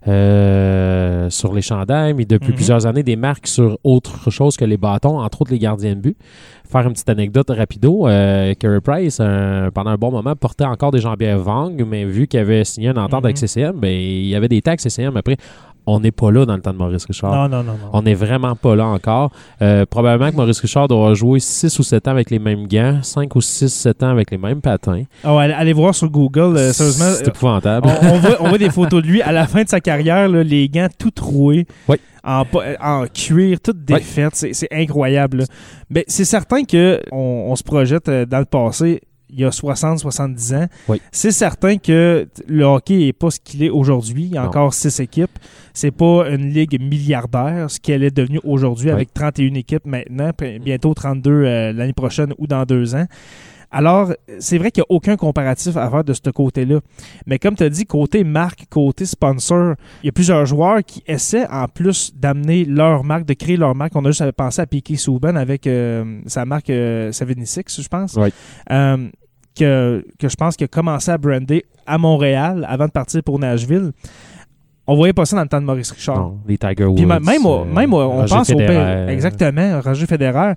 [0.07, 2.55] euh, sur les chandails, mais depuis Mhm.
[2.55, 5.99] plusieurs années, des marques sur autre chose que les bâtons, entre autres les gardiens de
[6.01, 6.17] but.
[6.71, 10.91] Faire une petite anecdote rapido, euh, Carey Price, euh, pendant un bon moment, portait encore
[10.91, 13.25] des jambières Vang, mais vu qu'il avait signé une entente Mhm.
[13.25, 15.17] avec CCM, ben, il y avait des taxes CCM.
[15.17, 15.35] Après,
[15.85, 17.33] on n'est pas là dans le temps de Maurice Richard.
[17.33, 17.89] Non, non, non, non.
[17.93, 19.31] On n'est vraiment pas là encore.
[19.61, 22.99] Euh, probablement que Maurice Richard doit jouer 6 ou 7 ans avec les mêmes gants,
[23.01, 25.03] 5 ou 6, 7 ans avec les mêmes patins.
[25.23, 27.11] Ah allez, voir sur Google, euh, sérieusement.
[27.17, 27.87] C'est épouvantable.
[27.87, 30.27] on, on voit, on voit des photos de lui à la fin de sa carrière,
[30.29, 31.97] là, les gants tout troués, Oui.
[32.23, 32.43] en,
[33.13, 34.35] cuir, toutes défaites.
[34.35, 35.37] C'est, c'est incroyable.
[35.39, 35.45] là.
[35.89, 39.01] Mais c'est certain que on, se projette euh, dans le passé.
[39.31, 40.67] Il y a 60-70 ans.
[40.87, 41.01] Oui.
[41.11, 44.23] C'est certain que le hockey n'est pas ce qu'il est aujourd'hui.
[44.23, 45.37] Il y a encore six équipes.
[45.73, 48.93] C'est pas une ligue milliardaire, ce qu'elle est devenue aujourd'hui Oui.
[48.93, 50.31] avec 31 équipes maintenant,
[50.63, 53.05] bientôt 32 euh, l'année prochaine ou dans deux ans.
[53.73, 56.81] Alors, c'est vrai qu'il n'y a aucun comparatif à faire de ce côté-là.
[57.25, 61.01] Mais comme tu as dit, côté marque, côté sponsor, il y a plusieurs joueurs qui
[61.07, 63.95] essaient en plus d'amener leur marque, de créer leur marque.
[63.95, 68.17] On a juste pensé à Piquet Souban avec euh, sa marque euh, 76, je pense.
[68.17, 68.33] Oui.
[68.71, 69.07] Euh,
[69.55, 73.39] que, que je pense qu'il a commencé à brander à Montréal avant de partir pour
[73.39, 73.91] Nashville.
[74.87, 76.17] On voyait pas ça dans le temps de Maurice Richard.
[76.17, 76.95] Non, les Tiger Woods.
[76.95, 79.11] Puis même, euh, même on Roger pense au Federer.
[79.11, 80.53] Exactement, Roger Federer.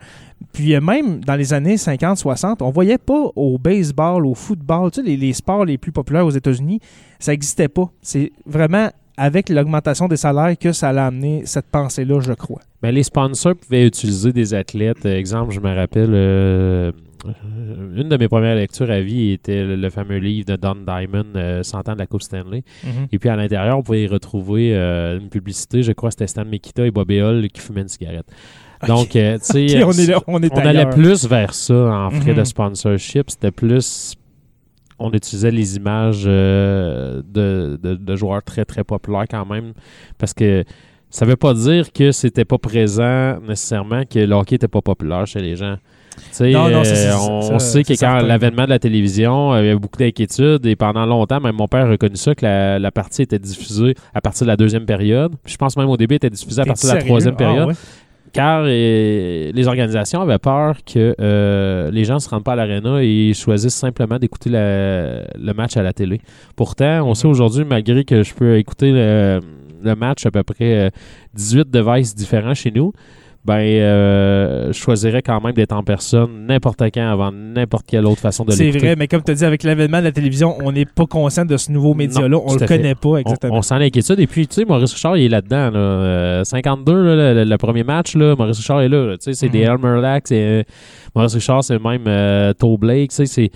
[0.52, 5.00] Puis euh, même dans les années 50-60, on voyait pas au baseball, au football, tu
[5.00, 6.80] sais, les, les sports les plus populaires aux États-Unis,
[7.18, 7.90] ça n'existait pas.
[8.00, 12.60] C'est vraiment avec l'augmentation des salaires que ça a amené cette pensée-là, je crois.
[12.82, 15.06] Ben, les sponsors pouvaient utiliser des athlètes.
[15.06, 16.92] Euh, exemple, je me rappelle, euh,
[17.96, 21.24] une de mes premières lectures à vie était le, le fameux livre de Don Diamond,
[21.36, 22.62] euh, 100 ans de la Coupe Stanley.
[23.12, 26.44] Et puis à l'intérieur, on pouvait y retrouver euh, une publicité, je crois c'était Stan
[26.44, 28.26] Mikita et Bobby Hall qui fumaient une cigarette.
[28.86, 32.32] Donc, euh, tu sais, on est là- on est allait plus vers ça en frais
[32.32, 32.38] Mhm.
[32.38, 33.30] de sponsorship.
[33.30, 34.14] C'était plus
[34.98, 39.72] on utilisait les images euh, de, de- de joueurs très, très populaires quand même.
[40.18, 40.64] Parce que
[41.10, 45.26] ça veut pas dire que c'était pas présent nécessairement, que le hockey était pas populaire
[45.26, 45.76] chez les gens.
[46.16, 49.52] Tu sais, Non, non, ça, euh, on, ça, sait que quand l'avènement de la télévision,
[49.52, 52.34] euh, il y avait beaucoup d'inquiétudes et pendant longtemps, même mon père a reconnu ça,
[52.34, 55.32] que la, la partie était diffusée à partir de la deuxième période.
[55.46, 57.68] Je pense même au début, elle était diffusée à partir de la troisième Ah, période
[57.68, 57.74] ouais.
[58.32, 62.56] car euh, les organisations avaient peur que euh, les gens ne se rendent pas à
[62.56, 66.20] l'aréna et choisissent simplement d'écouter le match à la télé.
[66.56, 67.14] Pourtant, on Mhm.
[67.14, 69.40] sait aujourd'hui, malgré que je peux écouter le,
[69.82, 70.90] le match à peu près euh,
[71.34, 72.92] 18 devices différents chez nous,
[73.44, 78.20] ben, euh, je choisirais quand même d'être en personne n'importe quand avant n'importe quelle autre
[78.20, 78.86] façon de C'est l'écouter.
[78.86, 81.44] vrai, mais comme tu as dit, avec l'avènement de la télévision, on n'est pas conscient
[81.44, 82.38] de ce nouveau média-là.
[82.44, 82.66] On le fait.
[82.66, 83.54] connaît pas On, exactement.
[83.56, 84.18] on sent l'inquiétude.
[84.20, 85.70] Et puis, tu sais, Maurice Richard, il est là-dedans.
[85.70, 85.78] Là.
[85.78, 89.04] Euh, 52, là, le, le premier match, là, Maurice Richard est là.
[89.06, 89.18] là.
[89.18, 89.52] Tu sais, c'est Mhm.
[89.52, 90.62] des Elmer Lack, c'est euh,
[91.14, 93.10] Maurice Richard, c'est même euh, Toe Blake.
[93.10, 93.50] Tu sais, c'est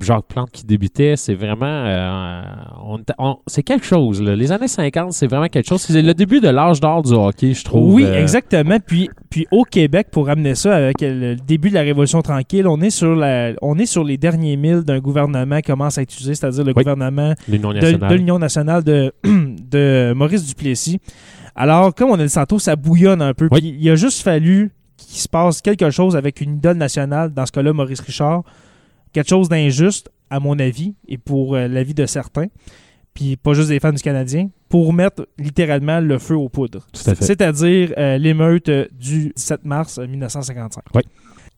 [0.00, 1.14] Jacques Plante qui débutait.
[1.16, 1.66] C'est vraiment...
[1.66, 2.42] euh,
[2.84, 4.22] on était- on- c'est quelque chose.
[4.22, 4.36] Là.
[4.36, 5.80] Les années 50, c'est vraiment quelque chose.
[5.82, 7.94] C'est le début de l'âge d'or du hockey, je trouve.
[7.94, 8.78] Oui, Euh, exactement.
[8.84, 12.80] Puis, puis au Québec, pour ramener ça avec le début de la Révolution tranquille, on
[12.80, 16.12] est sur, la, on est sur les derniers milles d'un gouvernement qui commence à être
[16.12, 16.82] utilisé, c'est-à-dire le Oui.
[16.82, 20.98] gouvernement de, l'Union nationale de, de Maurice Duplessis.
[21.56, 23.48] Alors, comme on a dit tantôt, ça bouillonne un peu.
[23.50, 23.60] Oui.
[23.60, 27.44] Puis il a juste fallu qu'il se passe quelque chose avec une idole nationale, dans
[27.46, 28.42] ce cas-là, Maurice Richard.
[29.12, 32.46] Quelque chose d'injuste, à mon avis, et pour euh, l'avis de certains,
[33.14, 36.86] puis pas juste des fans du Canadien, pour mettre littéralement le feu aux poudres.
[36.92, 40.84] C'est-à-dire euh, l'émeute du 17 mars euh, 1955.
[40.94, 41.02] Oui.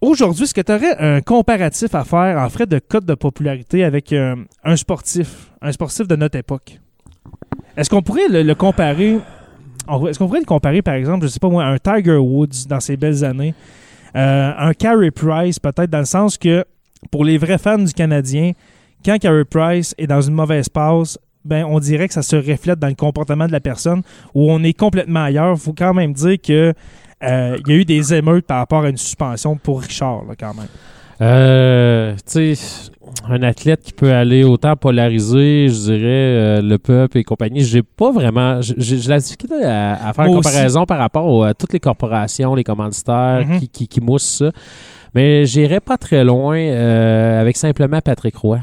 [0.00, 3.84] Aujourd'hui, est-ce que tu aurais un comparatif à faire en frais de code de popularité
[3.84, 4.34] avec euh,
[4.64, 6.80] un sportif, un sportif de notre époque?
[7.76, 9.18] Est-ce qu'on pourrait le, le comparer
[10.08, 12.80] Est-ce qu'on pourrait le comparer, par exemple, je sais pas moi, un Tiger Woods dans
[12.80, 13.54] ses belles années,
[14.16, 16.64] euh, un Carey Price, peut-être dans le sens que
[17.10, 18.52] pour les vrais fans du Canadien,
[19.04, 22.78] quand Carey Price est dans une mauvaise passe, ben on dirait que ça se reflète
[22.78, 24.02] dans le comportement de la personne
[24.34, 25.54] où on est complètement ailleurs.
[25.56, 26.72] Il faut quand même dire que
[27.24, 30.34] euh, il y a eu des émeutes par rapport à une suspension pour Richard, là,
[30.38, 30.68] quand même.
[31.20, 32.90] Euh, tu sais,
[33.28, 37.62] un athlète qui peut aller autant polariser, je dirais, euh, le peuple et compagnie.
[37.62, 38.60] J'ai pas vraiment.
[38.60, 42.64] J'ai la difficulté à, à faire une comparaison par rapport à toutes les corporations, les
[42.64, 43.60] commanditaires Mhm.
[43.60, 44.50] qui, qui, qui moussent ça.
[45.14, 48.60] Mais j'irais pas très loin euh, avec simplement Patrick Roy.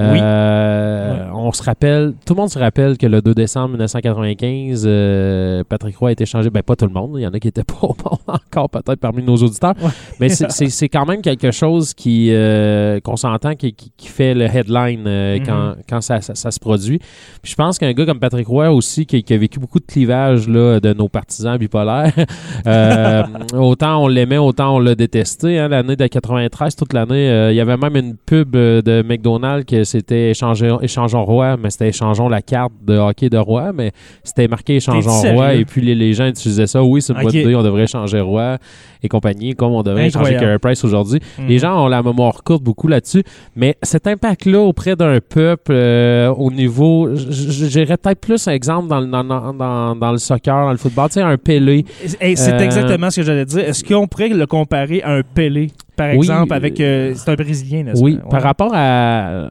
[0.00, 5.64] Euh, On se rappelle, tout le monde se rappelle que le 2 décembre 1995, euh,
[5.68, 6.50] Patrick Roy a été changé.
[6.50, 7.12] Ben, pas tout le monde.
[7.16, 9.74] Il y en a qui étaient pas au monde encore, peut-être parmi nos auditeurs.
[10.20, 14.44] Mais c'est- quand même quelque chose qui euh, qu'on s'entend qui, qui- qui fait le
[14.44, 15.46] headline Mhm.
[15.46, 16.98] quand, quand ça, ça- ça se produit.
[17.42, 19.86] Puis je pense qu'un gars comme Patrick Roy aussi, qui, qui a vécu beaucoup de
[19.86, 22.12] clivages là, de nos partisans bipolaires,
[22.66, 23.22] euh,
[23.54, 25.58] autant on l'aimait, autant on l'a détesté.
[25.58, 25.68] hein.
[25.68, 29.84] L'année de 93, toute l'année, euh, il y avait même une pub de McDonald's que
[29.90, 34.48] c'était échanger- échangeons roi, mais c'était échangeons la carte de hockey de roi, mais c'était
[34.48, 36.82] marqué échangeons roi et puis les, les gens utilisaient ça.
[36.82, 37.24] Oui, c'est une Ok.
[37.26, 38.58] bonne idée, on devrait échanger roi
[39.02, 40.44] et compagnie, comme on devrait échanger Incroyable.
[40.46, 41.20] Carey Price aujourd'hui.
[41.38, 41.46] Mhm.
[41.48, 43.22] Les gens ont la mémoire courte beaucoup là-dessus,
[43.56, 49.00] mais cet impact-là auprès d'un peuple euh, au niveau, j'irais peut-être plus un exemple dans,
[49.00, 51.84] le- dans, dans, le soccer, dans le football, tu sais, un Pelé.
[52.20, 53.60] Et c'est Euh, exactement ce que j'allais dire.
[53.60, 56.78] Est-ce qu'on pourrait le comparer à un Pelé, par Oui, exemple, avec.
[56.80, 59.48] euh, c'est un Brésilien, n'est-ce Oui, par rapport à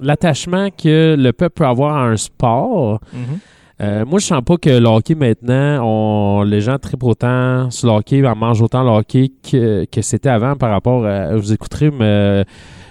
[0.00, 3.38] l'attachement que le peuple peut avoir à un sport, Mhm.
[3.80, 7.86] Euh, moi, je sens pas que le hockey maintenant, on, les gens trippent autant sur
[7.86, 11.36] le hockey, en mangent autant le hockey que, que c'était avant par rapport à.
[11.36, 12.44] Vous écouterez mais,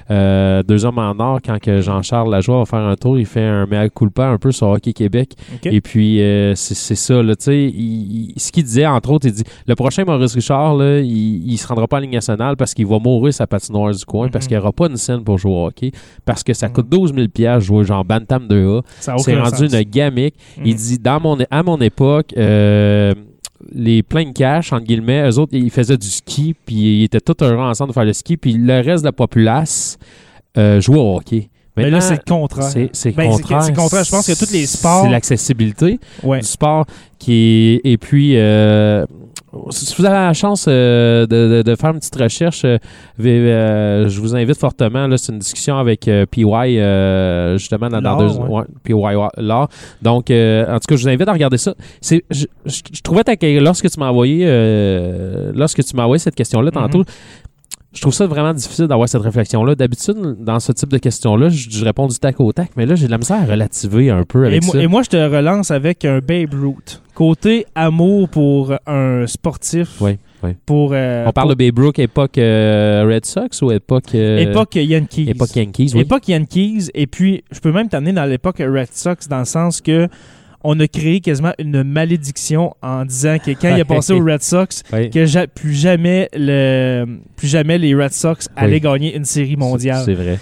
[0.09, 3.43] euh, Deux hommes en or quand que Jean-Charles Lajoie va faire un tour, il fait
[3.43, 5.33] un mea culpa un peu sur Hockey Québec.
[5.65, 7.63] Et puis, euh, c'est ça, là, tu sais.
[7.65, 11.51] il- il- Ce qu'il disait, entre autres, il dit le prochain Maurice Richard, là, il,
[11.51, 14.29] il se rendra pas en Ligue nationale parce qu'il va mourir sa patinoire du coin,
[14.29, 14.49] parce Mhm.
[14.49, 15.91] qu'il n'y aura pas une scène pour jouer au hockey,
[16.25, 16.73] parce que ça Mhm.
[16.73, 18.81] coûte 12 000 piastres jouer genre Bantam 2A.
[18.99, 19.73] Ça a C'est rendu sens.
[19.73, 20.35] une gamique.
[20.63, 20.77] Il Mhm.
[20.77, 23.13] dit, dans mon, à mon époque, euh,
[23.73, 27.19] les pleins de cash, entre guillemets, eux autres, ils faisaient du ski, puis ils étaient
[27.21, 29.97] tous heureux ensemble de faire le ski, puis le reste de la populace
[30.57, 31.49] euh, jouait au hockey.
[31.75, 32.63] Mais là, c'est le contraire.
[32.71, 33.61] c'est c'est Ben, contraire.
[33.61, 34.03] c'est contraire.
[34.03, 36.39] Je pense que tous les sports- C'est l'accessibilité Ouais.
[36.39, 36.85] du sport
[37.19, 37.81] qui est.
[37.91, 39.05] Et puis, euh,
[39.71, 42.77] si vous avez la chance euh, de, de- de faire une petite recherche, euh,
[43.23, 45.07] euh, je vous invite fortement.
[45.07, 46.43] là, C'est une discussion avec PY,
[47.57, 48.37] justement, dans, deux.
[48.37, 48.49] ouais.
[48.49, 48.93] ouais, PY
[49.41, 49.69] Laure.
[50.01, 51.73] Donc, en tout cas, je vous invite à regarder ça.
[52.03, 52.45] Je, je-
[52.93, 53.23] je trouvais
[53.59, 54.45] lorsque tu m'as envoyé,
[55.53, 57.05] lorsque tu m'as envoyé cette question-là tantôt, Mhm.
[57.93, 59.75] je trouve ça vraiment difficile d'avoir cette réflexion-là.
[59.75, 62.95] D'habitude, dans ce type de questions-là, je, je réponds du tac au tac, mais là,
[62.95, 64.81] j'ai de la misère à relativer un peu Et moi, ça.
[64.81, 67.01] et moi, je te relance avec un Babe Ruth.
[67.17, 70.19] Côté amour pour un sportif, Oui.
[70.43, 70.51] Oui.
[70.67, 74.13] Pour, euh, On parle pour de Babe Ruth époque euh, Red Sox ou époque.
[74.13, 75.27] euh, époque Yankees.
[75.27, 76.01] Époque Yankees, oui.
[76.01, 76.89] Époque Yankees.
[76.93, 80.07] Et puis, je peux même t'amener dans l'époque Red Sox dans le sens que
[80.63, 84.43] on a créé quasiment une malédiction en disant que quand il a passé aux Red
[84.43, 85.09] Sox, Oui.
[85.09, 90.03] que ja- plus jamais le plus jamais les Red Sox allaient gagner une série mondiale.
[90.05, 90.37] C'est vrai.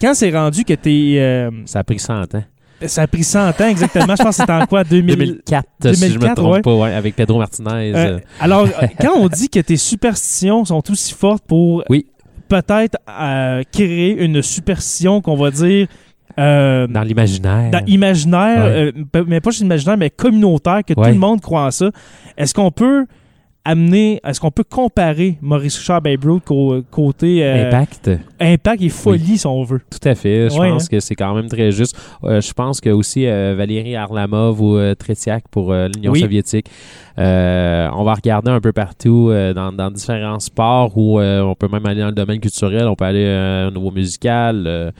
[0.00, 2.44] Quand c'est rendu que t'es Ça a pris 100 ans.
[2.86, 5.88] Ça a pris 100 ans exactement, je pense que c'était en quoi 2000 2004, si
[5.94, 6.60] je me 2004, trompe ouais.
[6.62, 7.92] pas, ouais, avec Pedro Martinez.
[7.94, 12.06] Euh, euh, alors, euh, quand on dit que tes superstitions sont aussi fortes pour Oui.
[12.48, 15.86] peut-être euh, créer une superstition qu'on va dire
[16.38, 17.70] euh, dans l'imaginaire.
[17.72, 18.92] dans imaginaire, Ouais.
[19.16, 21.08] euh, mais pas juste imaginaire, mais communautaire, que Ouais.
[21.08, 21.90] tout le monde croit en ça.
[22.36, 23.06] Est-ce qu'on peut
[23.70, 26.44] amener, est-ce qu'on peut comparer Maurice Richard Babe Ruth
[26.90, 28.10] côté euh, Impact.
[28.40, 29.80] impact et folie, si on veut?
[29.90, 30.48] Tout à fait.
[30.50, 30.88] Je Ouais, pense hein.
[30.90, 31.96] que c'est quand même très juste.
[32.24, 36.20] Euh, je pense que aussi euh, Valérie Arlamov ou Tretiak pour l'Union Oui.
[36.20, 36.66] soviétique.
[37.18, 42.00] On va regarder un peu partout dans, dans différents sports où on peut même aller
[42.00, 44.92] dans le domaine culturel, on peut aller au niveau musical.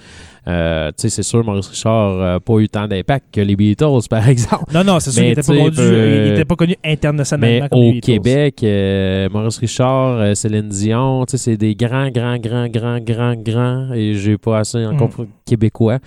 [0.49, 3.55] Euh, euh, tu sais, c'est sûr, Maurice Richard n'a pas eu tant d'impact que les
[3.57, 4.65] Beatles, par exemple.
[4.73, 7.61] Non, non, c'est sûr Mais qu'il n'était pas, connu- peu- il était pas connu internationalement.
[7.65, 8.01] Mais comme au les.
[8.01, 12.99] Québec, euh, Maurice Richard, euh, Céline Dion, tu sais, c'est des grands, grands, grands, grands,
[13.01, 15.27] grands, grands, et j'ai pas assez encore Mhm.
[15.47, 15.99] québécois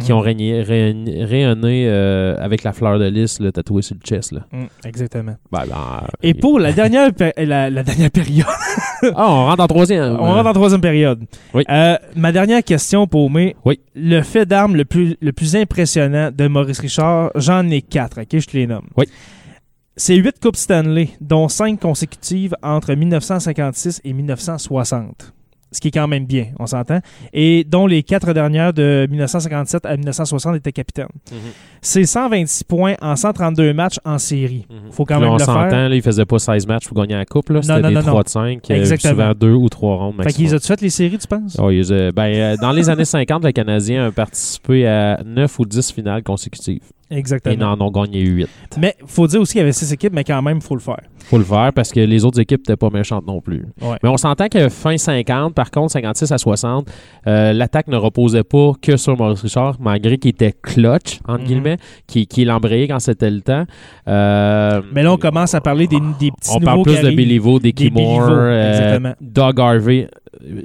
[0.00, 4.06] qui ont régné- rayonné, rayonné, euh, avec la fleur de lys le tatoué sur le
[4.06, 4.32] chest.
[4.32, 4.40] Là.
[4.52, 5.34] Mm, exactement.
[5.52, 8.46] Ben, ben, Et pour la dernière, la dernière période,
[9.16, 10.12] Ah, on rentre en troisième.
[10.18, 11.24] on rentre en troisième période.
[11.54, 11.64] Oui.
[11.70, 13.80] Euh, ma dernière question pour moi, Oui.
[13.94, 18.28] le fait d'armes le plus, le plus impressionnant de Maurice Richard, j'en ai quatre, ok,
[18.38, 18.86] je te les nomme.
[18.96, 19.06] Oui.
[19.96, 25.32] C'est huit Coupes Stanley, dont cinq consécutives entre 1956 et 1960.
[25.72, 27.00] Ce qui est quand même bien, on s'entend.
[27.32, 31.06] Et dont les quatre dernières de 1957 à 1960 étaient capitaine.
[31.30, 31.38] Mhm.
[31.80, 34.66] C'est 126 points en 132 matchs en série.
[34.68, 34.90] Mhm.
[34.90, 35.54] Faut quand Puis là, même on le faire.
[35.54, 37.46] s'entend, là, il faisait pas 16 matchs pour gagner la coupe.
[37.60, 38.20] C'était non, des non, 3 non.
[38.22, 39.12] de 5, euh, Exactement.
[39.12, 41.56] souvent 2 ou 3 rondes Fait qu'ils ont-tu fait les séries, tu penses?
[41.60, 45.58] Oh, ils, euh, ben, euh, dans les années 50, le Canadien a participé à 9
[45.58, 46.82] ou 10 finales consécutives.
[47.10, 47.54] Exactement.
[47.58, 48.48] Ils en ont gagné 8.
[48.78, 50.80] Mais faut dire aussi qu'il y avait six équipes, mais quand même, il faut le
[50.80, 51.00] faire.
[51.24, 53.64] faut le faire parce que les autres équipes n'étaient pas méchantes non plus.
[53.82, 53.96] Ouais.
[54.02, 56.88] Mais on s'entend que fin 50, par contre, 56 à 60,
[57.26, 61.46] euh, l'attaque ne reposait pas que sur Maurice Richard, malgré qu'il était clutch, entre Mhm.
[61.46, 63.64] guillemets, qui, qui l'embrayait quand c'était le temps.
[64.08, 67.10] Euh, Mais là, on commence à parler des, des petits on parle plus de.
[67.10, 69.12] Billy Vaux, des Des Vaux, euh.
[69.20, 70.08] Doug Harvey.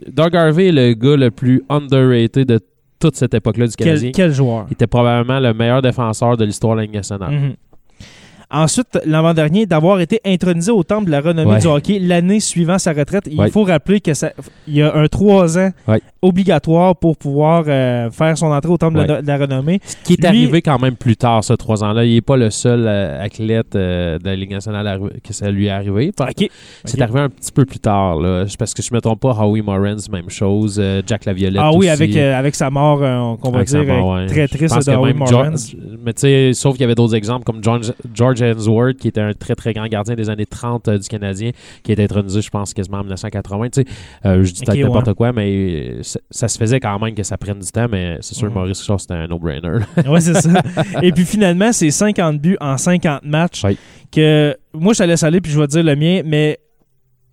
[0.08, 2.60] Doug Harvey est le gars le plus underrated de
[3.06, 4.12] toute cette époque-là du Canadien.
[4.12, 4.66] Quel, quel joueur.
[4.70, 7.56] Il était probablement le meilleur défenseur de l'histoire de la Ligue nationale.
[8.58, 11.60] Ensuite, l'avant-dernier, d'avoir été intronisé au temple de la renommée Ouais.
[11.60, 13.26] du hockey l'année suivant sa retraite.
[13.30, 13.50] Il Ouais.
[13.52, 14.32] faut rappeler que ça,
[14.68, 16.02] il y a un trois ans Ouais.
[16.22, 19.22] obligatoire pour pouvoir euh, faire son entrée au temple de la- Ouais.
[19.22, 19.80] de la renommée.
[20.06, 22.06] Qui est Lui- arrivé quand même plus tard, ce trois ans-là.
[22.06, 25.68] Il n'est pas le seul euh, athlète euh, de la Ligue nationale que ça lui
[25.68, 26.12] est arrivé.
[26.86, 28.20] C'est arrivé un petit peu plus tard.
[28.22, 28.46] Là.
[28.58, 30.82] Parce que je ne me trompe pas, Howie Morans, même chose.
[31.06, 31.90] Jack Laviolette Ah oui, aussi.
[31.90, 33.00] avec, avec sa mort,
[33.40, 35.14] qu'on va Avec dire, mort, très triste de Howie.
[35.28, 39.08] George- mais tu sais, sauf qu'il y avait d'autres exemples comme George, George Hainsworth, qui
[39.08, 41.52] était un très très grand gardien des années 30 euh, du Canadien,
[41.84, 43.70] qui a été intronisé, je pense, quasiment en 1980.
[43.70, 43.88] Tu sais,
[44.26, 44.84] euh, je dis Ok, peut-être ouais.
[44.84, 45.50] n'importe quoi, mais
[46.00, 48.48] euh, ça, ça se faisait quand même que ça prenne du temps, mais c'est sûr,
[48.48, 48.54] Mhm.
[48.54, 49.80] Maurice Richard, c'était un no-brainer.
[50.08, 50.50] Ouais, c'est ça.
[51.02, 53.64] Et puis finalement, c'est 50 buts en 50 matchs.
[53.64, 53.78] Oui.
[54.12, 56.60] Que moi, je te laisse aller, puis je vais te dire le mien, mais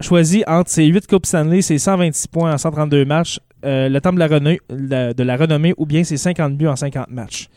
[0.01, 4.13] choisi entre ces 8 Coupes Stanley, c'est 126 points en 132 matchs, euh, le temps
[4.13, 7.49] de la, renommée, de la renommée, ou bien c'est 50 buts en 50 matchs.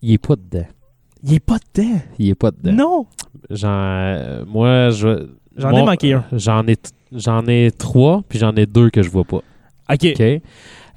[0.00, 0.66] Il est pas dedans.
[1.22, 1.98] Il est pas dedans.
[2.18, 2.72] Il est pas dedans.
[2.72, 3.06] Non.
[3.50, 5.26] J'en, euh, moi, je.
[5.56, 6.24] J'en ai manqué un.
[6.32, 6.76] J'en ai,
[7.12, 9.38] j'en ai trois, puis j'en ai deux que je vois pas.
[9.92, 10.04] OK.
[10.18, 10.22] OK?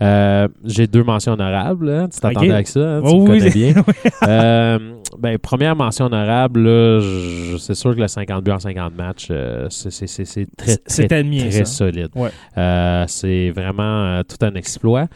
[0.01, 1.89] Euh, j'ai deux mentions honorables.
[1.89, 2.07] hein.
[2.13, 2.53] Tu t'attendais Ok.
[2.53, 2.79] avec ça?
[2.79, 3.01] hein?
[3.01, 3.39] Tu Oh me oui.
[3.39, 3.73] connais bien.
[4.27, 4.79] Euh,
[5.19, 9.27] ben, première mention honorable, là, je- c'est sûr que le 50 buts en 50 matchs,
[9.31, 11.07] euh, c'est, c'est- c'est- c'est très, très,
[11.49, 12.09] très solide.
[12.15, 12.29] Ouais.
[12.57, 15.07] Euh, c'est vraiment euh, tout un exploit.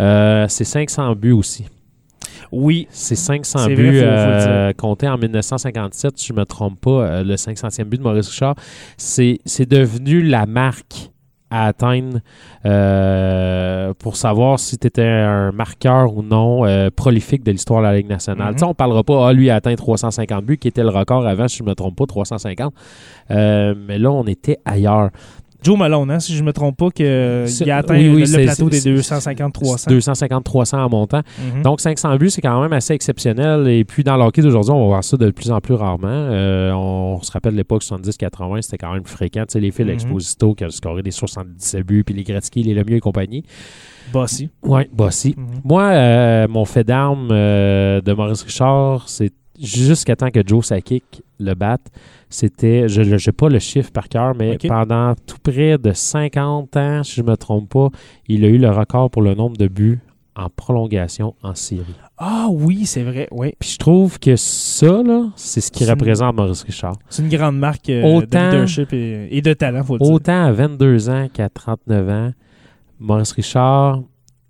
[0.00, 1.66] Euh, c'est 500 buts aussi.
[2.52, 2.86] Oui.
[2.90, 6.44] C'est 500 C'est buts vrai, faut- faut le comptés en 1957, si je ne me
[6.44, 8.54] trompe pas, euh, le 500e but de Maurice Richard.
[8.96, 9.38] C'est
[9.68, 11.10] devenu la marque
[11.50, 12.18] à atteindre
[12.66, 17.86] euh, pour savoir si tu étais un marqueur ou non euh, prolifique de l'histoire de
[17.86, 18.52] la Ligue nationale.
[18.52, 18.58] Mhm.
[18.58, 21.26] Sais, On ne parlera pas, ah, lui a atteint 350 buts, qui était le record
[21.26, 22.72] avant, si je ne me trompe pas, 350.
[23.30, 25.10] Euh, mais là, on était ailleurs.
[25.62, 28.24] Joe Malone, hein, si je me trompe pas, que, C'est- il a atteint oui, oui,
[28.26, 29.90] le plateau des c'est- 250-300.
[29.90, 31.22] 250-300 en montant.
[31.54, 31.62] Mhm.
[31.62, 33.66] Donc, 500 buts, c'est quand même assez exceptionnel.
[33.68, 36.08] Et puis, dans le hockey d'aujourd'hui, on va voir ça de plus en plus rarement.
[36.08, 39.42] Euh, on se rappelle l'époque 70-80, c'était quand même plus fréquent.
[39.48, 39.92] Tu sais, les Phil Mhm.
[39.94, 43.42] Exposito qui a scoré des 77 buts, puis les Gretzky, les Lemieux et compagnie.
[44.12, 44.48] Bossy.
[44.62, 45.34] Oui, Bossy.
[45.36, 45.46] Mhm.
[45.64, 51.22] Moi, euh, mon fait d'armes euh, de Maurice Richard, c'est jusqu'à temps que Joe Sakic
[51.40, 51.86] le batte,
[52.30, 57.02] c'était, je n'ai pas le chiffre par cœur, mais pendant tout près de 50 ans,
[57.04, 57.88] si je ne me trompe pas,
[58.28, 60.00] il a eu le record pour le nombre de buts
[60.36, 61.82] en prolongation en série.
[62.16, 63.26] Ah oui, c'est vrai.
[63.32, 63.54] Oui.
[63.58, 66.96] Puis je trouve que ça, là, c'est ce qui C'est une- représente Maurice Richard.
[67.08, 70.12] C'est une grande marque euh, Autant- de leadership et, et de talent, faut le dire.
[70.12, 72.30] Autant à 22 ans qu'à 39 ans,
[73.00, 74.02] Maurice Richard,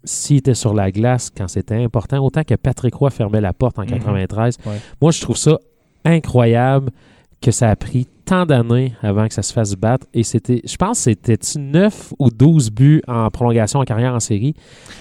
[0.04, 3.78] s'il était sur la glace quand c'était important, autant que Patrick Roy fermait la porte
[3.78, 3.88] en Mhm.
[3.90, 4.80] 93, Ouais.
[5.00, 5.58] moi je trouve ça
[6.04, 6.90] incroyable
[7.40, 10.06] que ça a pris tant d'années avant que ça se fasse battre.
[10.12, 14.54] Et c'était, je pense, c'était 9 ou 12 buts en prolongation en carrière en série?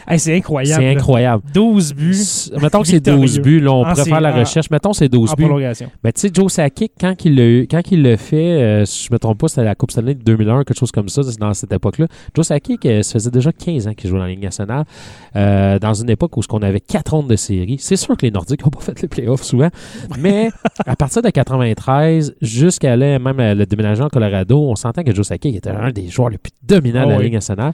[0.08, 0.82] Hey, c'est incroyable.
[0.82, 1.44] C'est incroyable.
[1.54, 3.42] 12 buts S- Mettons que c'est 12 Victorieux.
[3.42, 4.70] buts, là, on pourrait faire la recherche.
[4.72, 5.44] Mettons que c'est 12 en buts.
[5.44, 5.92] prolongation.
[6.04, 9.10] Mais tu sais, Joe Sakic, quand il l'a eu- quand il le fait, euh, je
[9.12, 11.74] me trompe pas, c'était la Coupe Stanley de 2001, quelque chose comme ça, dans cette
[11.74, 12.08] époque-là.
[12.34, 14.86] Joe Sakic, euh, ça faisait déjà 15 ans qu'il jouait dans la Ligue nationale,
[15.36, 17.76] euh, dans une époque où ce qu'on avait quatre rondes de série.
[17.80, 19.70] C'est sûr que les Nordiques n'ont pas fait les playoffs souvent,
[20.20, 20.50] mais
[20.86, 25.56] à partir de 93, jusqu'à même le déménagement en Colorado, on sentait que Joe Sakic
[25.56, 27.24] était un des joueurs les plus dominants de Ah la oui.
[27.26, 27.74] Ligue nationale.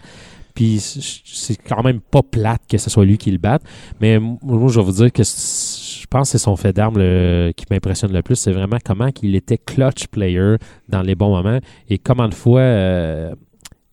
[0.56, 3.64] Puis c'est quand même pas plate que ce soit lui qui le batte.
[4.00, 6.98] Mais moi, je vais vous dire que je pense que c'est son fait d'arme
[7.56, 8.36] qui m'impressionne le plus.
[8.36, 10.58] C'est vraiment comment qu'il était clutch player
[10.90, 11.58] dans les bons moments
[11.90, 12.60] et comment de fois.
[12.62, 13.34] euh,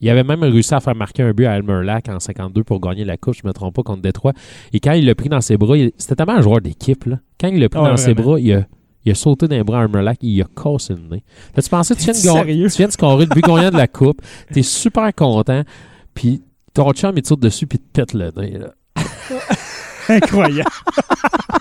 [0.03, 2.81] il avait même réussi à faire marquer un but à Elmer Lack en 52 pour
[2.81, 4.33] gagner la coupe, je ne me trompe pas, contre Détroit.
[4.73, 7.05] Et quand il l'a pris dans ses bras, il- c'était tellement un joueur d'équipe.
[7.39, 8.67] Quand il l'a pris Ah dans ses bras, il a,
[9.05, 11.23] il a sauté les bras à Elmer Lack et il a cassé le nez.
[11.55, 14.21] T'as-tu pensé, tu viens, de tu viens de scorer le but gagnant de la coupe,
[14.53, 15.63] t'es super content,
[16.15, 16.43] puis
[16.75, 18.59] ton chum, il te saute dessus puis il te pète le nez.
[18.59, 18.69] là.
[20.09, 20.69] Incroyable.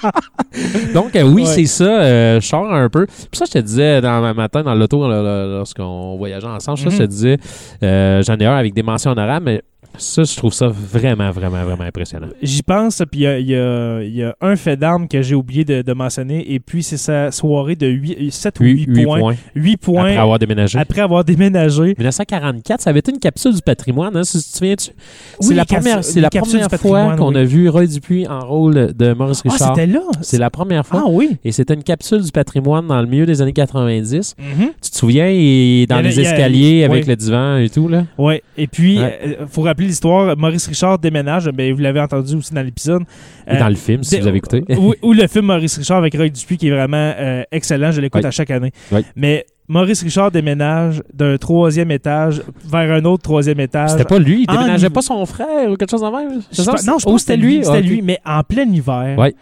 [0.93, 1.47] Donc, euh, oui, Ouais.
[1.47, 1.83] c'est ça.
[2.01, 3.05] euh, je sors un peu.
[3.05, 6.91] Puis ça, je te disais dans ma matin, dans l'auto, lorsqu'on voyageait ensemble, ça, Mhm.
[6.91, 7.37] je te disais,
[7.83, 9.61] euh, j'en ai un avec des mentions honorables, mais
[9.97, 12.27] ça, je trouve ça vraiment, vraiment, vraiment impressionnant.
[12.41, 15.07] J'y pense, puis il y a, il y a- il y a un fait d'arme
[15.07, 18.63] que j'ai oublié de, de mentionner, et puis c'est sa soirée de 8, 7 ou
[18.63, 19.19] 8, 8, points.
[19.19, 19.35] points.
[19.55, 20.79] 8 points Après avoir déménagé.
[20.79, 21.95] après avoir déménagé.
[21.97, 24.91] 1944, ça avait été une capsule du patrimoine, hein, si tu te souviens-tu?
[25.39, 27.39] C'est Oui, la première, c'est la première fois qu'on oui.
[27.41, 29.75] a vu Roy Dupuis en rôle de Maurice Ah, Richard.
[29.75, 30.01] c'était là?
[30.21, 31.03] c'est la première fois.
[31.05, 31.37] Ah oui.
[31.43, 34.35] Et c'était une capsule du patrimoine dans le milieu des années 90.
[34.37, 34.69] Mhm.
[34.81, 37.09] Tu te souviens, il est dans Il les il a- escaliers avec oui.
[37.09, 38.05] le divan et tout, là?
[38.17, 38.41] Ouais.
[38.57, 39.37] Et puis, Ouais.
[39.41, 40.35] il faut rappeler l'histoire.
[40.37, 41.49] Maurice Richard déménage.
[41.49, 43.03] Ben, vous l'avez entendu aussi dans l'épisode.
[43.49, 44.63] Euh, dans le film, si vous avez écouté.
[44.77, 47.91] ou, ou le film Maurice Richard avec Roy Dupuis qui est vraiment euh, excellent.
[47.91, 48.27] Je l'écoute Oui.
[48.27, 48.71] à chaque année.
[48.91, 49.01] Oui.
[49.15, 53.91] Mais Maurice Richard déménage d'un troisième étage vers un autre troisième étage.
[53.91, 56.41] C'était pas lui, il déménageait pas son frère ou quelque chose en même?
[56.51, 57.63] Je pense- non, je pense que c'était lui?
[57.63, 59.15] C'était lui, mais en plein hiver.
[59.19, 59.35] Ouais.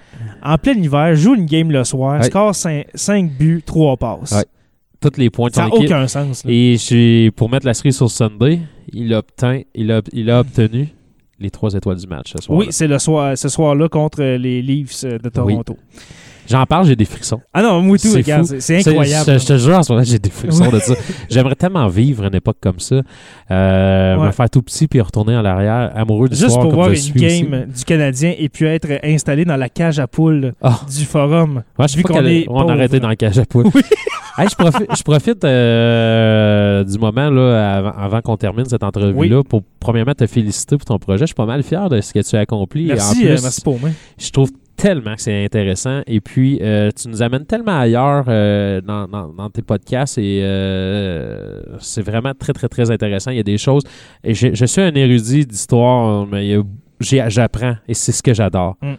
[0.44, 2.26] En plein hiver, joue une game le soir, Ouais.
[2.26, 4.34] score 5 buts, 3 passes.
[4.34, 4.44] Ouais.
[5.00, 6.44] Tous les points de Ça n'a aucun sens.
[6.44, 6.52] là.
[6.54, 8.60] Et pour mettre la série sur Sunday,
[8.94, 10.90] il a, obtint, il a, il a obtenu
[11.40, 12.58] les trois étoiles du match ce soir.
[12.58, 15.78] Oui, c'est le soir, ce soir-là contre les Leafs euh, de Toronto.
[16.50, 17.42] J'en parle, j'ai des frissons.
[17.54, 19.40] Ah non, moi tout, C'est regarde, incroyable.
[19.40, 20.94] Je, te jure, en ce moment, j'ai des frissons de ça.
[21.30, 23.02] J'aimerais tellement vivre une époque comme ça.
[23.52, 24.28] Euh, Ouais.
[24.28, 26.94] Me faire tout petit puis retourner en arrière, amoureux du Juste soir pour comme voir
[26.96, 27.42] je une aussi.
[27.44, 30.80] game du Canadien et puis être installé dans la cage à poules Ah.
[30.90, 31.64] du forum.
[31.78, 33.66] Ouais, je vu qu'on est on a arrêté dans le cage à poule.
[33.74, 33.82] Oui.
[34.40, 39.44] Hey, je profite, je profite euh, du moment là, avant, avant qu'on termine cette entrevue-là
[39.44, 41.22] pour premièrement te féliciter pour ton projet.
[41.22, 42.84] Je suis pas mal fier de ce que tu as accompli.
[42.86, 43.90] Et Merci, en plus, euh, merci pour moi.
[44.20, 46.02] je trouve tellement que c'est intéressant.
[46.08, 50.42] Et puis, euh, tu nous amènes tellement ailleurs euh, dans, dans- dans tes podcasts et
[50.44, 53.32] euh, c'est vraiment très, très, très intéressant.
[53.32, 53.84] Il y a des choses.
[54.24, 56.56] Et je, je suis un érudit d'histoire, mais
[57.02, 58.78] j'apprends et c'est ce que j'adore.
[58.82, 58.94] Mm.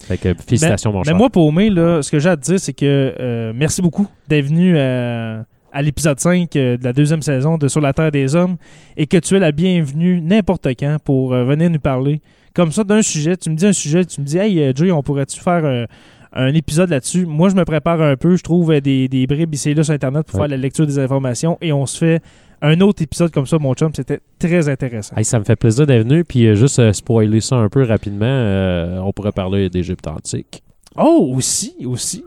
[0.00, 1.16] Fait que félicitations, mon Mais cher.
[1.16, 4.46] moi, pour moi, là, ce que j'ai à te dire, c'est que merci beaucoup d'être
[4.46, 5.42] venu euh,
[5.72, 8.56] à l'épisode 5 euh, de la deuxième saison de Sur la Terre des Hommes
[8.96, 12.22] et que tu es la bienvenue n'importe quand pour venir nous parler
[12.54, 13.36] comme ça d'un sujet.
[13.36, 15.84] Tu me dis un sujet, tu me dis Hey, euh, Joey, on pourrait-tu faire euh,
[16.32, 17.26] un épisode là-dessus?
[17.26, 19.82] Moi, je me prépare un peu, je trouve euh, des, des bribes ici et là
[19.84, 20.42] sur Internet pour Ouais.
[20.42, 22.22] faire la lecture des informations et on se fait
[22.62, 23.90] un autre épisode comme ça, mon chum.
[23.94, 25.16] C'était très intéressant.
[25.16, 26.24] Hey, ça me fait plaisir d'être venu.
[26.24, 30.62] Puis euh, juste euh, spoiler ça un peu rapidement, euh, on pourrait parler d'Égypte antique.
[30.96, 32.22] Oh, aussi, aussi.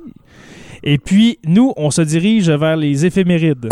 [0.83, 3.69] Et puis, nous, on se dirige vers les éphémérides.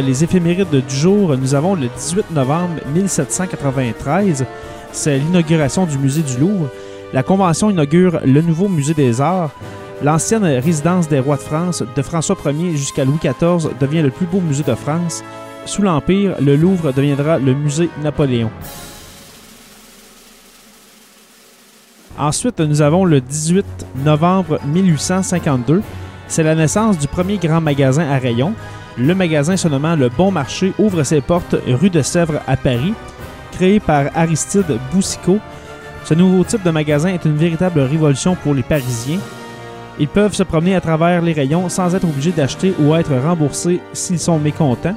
[0.00, 4.44] Les éphémérides du jour, nous avons le 18 novembre 1793.
[4.92, 6.68] C'est l'inauguration du musée du Louvre.
[7.12, 9.50] La Convention inaugure le nouveau musée des Arts.
[10.02, 14.26] L'ancienne résidence des rois de France, de François Ier jusqu'à Louis XIV, devient le plus
[14.26, 15.24] beau musée de France.
[15.64, 18.50] Sous l'Empire, le Louvre deviendra le musée Napoléon.
[22.18, 23.64] Ensuite, nous avons le 18
[24.04, 25.82] novembre 1852.
[26.26, 28.54] C'est la naissance du premier grand magasin à rayons.
[29.00, 32.94] Le magasin se nommant Le Bon Marché ouvre ses portes rue de Sèvres à Paris,
[33.52, 35.38] créé par Aristide Boussicot.
[36.04, 39.20] Ce nouveau type de magasin est une véritable révolution pour les Parisiens.
[40.00, 43.80] Ils peuvent se promener à travers les rayons sans être obligés d'acheter ou être remboursés
[43.92, 44.96] s'ils sont mécontents.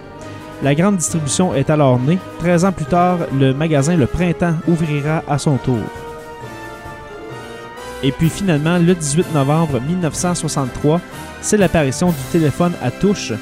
[0.64, 2.18] La grande distribution est alors née.
[2.40, 5.80] 13 ans plus tard, le magasin Le Printemps ouvrira à son tour.
[8.02, 11.00] Et puis finalement, le 18 novembre 1963,
[11.42, 13.34] c'est l'apparition du téléphone à touche.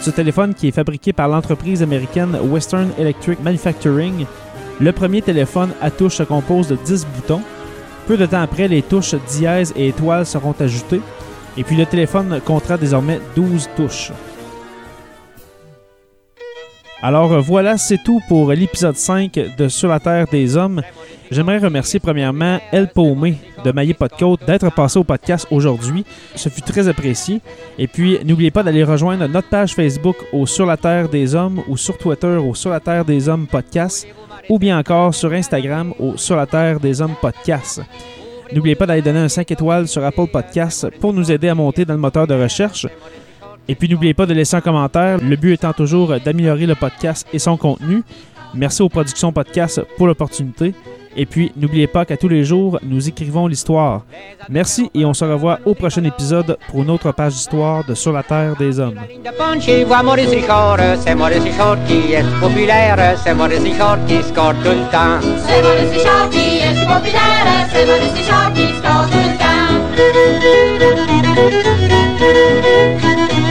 [0.00, 4.26] Ce téléphone qui est fabriqué par l'entreprise américaine Western Electric Manufacturing.
[4.80, 7.42] Le premier téléphone à touche se compose de 10 boutons.
[8.06, 11.00] Peu de temps après, les touches dièse et étoile seront ajoutées.
[11.56, 14.12] Et puis le téléphone comptera désormais 12 touches.
[17.00, 20.82] Alors euh, voilà, c'est tout pour l'épisode 5 de Sur la Terre des Hommes.
[21.30, 26.04] J'aimerais remercier premièrement El Paumé de Maillé Côte d'être passé au podcast aujourd'hui.
[26.34, 27.40] Ce fut très apprécié.
[27.78, 31.62] Et puis, n'oubliez pas d'aller rejoindre notre page Facebook au Sur la Terre des Hommes
[31.68, 34.08] ou sur Twitter au Sur la Terre des Hommes podcast
[34.48, 37.80] ou bien encore sur Instagram au Sur la Terre des Hommes podcast.
[38.52, 41.84] N'oubliez pas d'aller donner un 5 étoiles sur Apple Podcast pour nous aider à monter
[41.84, 42.86] dans le moteur de recherche.
[43.68, 47.26] Et puis n'oubliez pas de laisser un commentaire, le but étant toujours d'améliorer le podcast
[47.32, 48.02] et son contenu.
[48.54, 50.74] Merci aux productions podcast pour l'opportunité.
[51.16, 54.04] Et puis n'oubliez pas qu'à tous les jours, nous écrivons l'histoire.
[54.48, 58.12] Merci et on se revoit au prochain épisode pour une autre page d'histoire de Sur
[58.12, 58.94] la Terre des Hommes.
[58.94, 64.22] de Ponchi voit Maurice Richard, c'est Maurice Richard qui est populaire, c'est Maurice Richard qui
[64.22, 65.20] score tout le temps.
[65.46, 69.48] C'est Maurice Richard qui est si populaire, c'est Maurice Richard qui score tout le temps.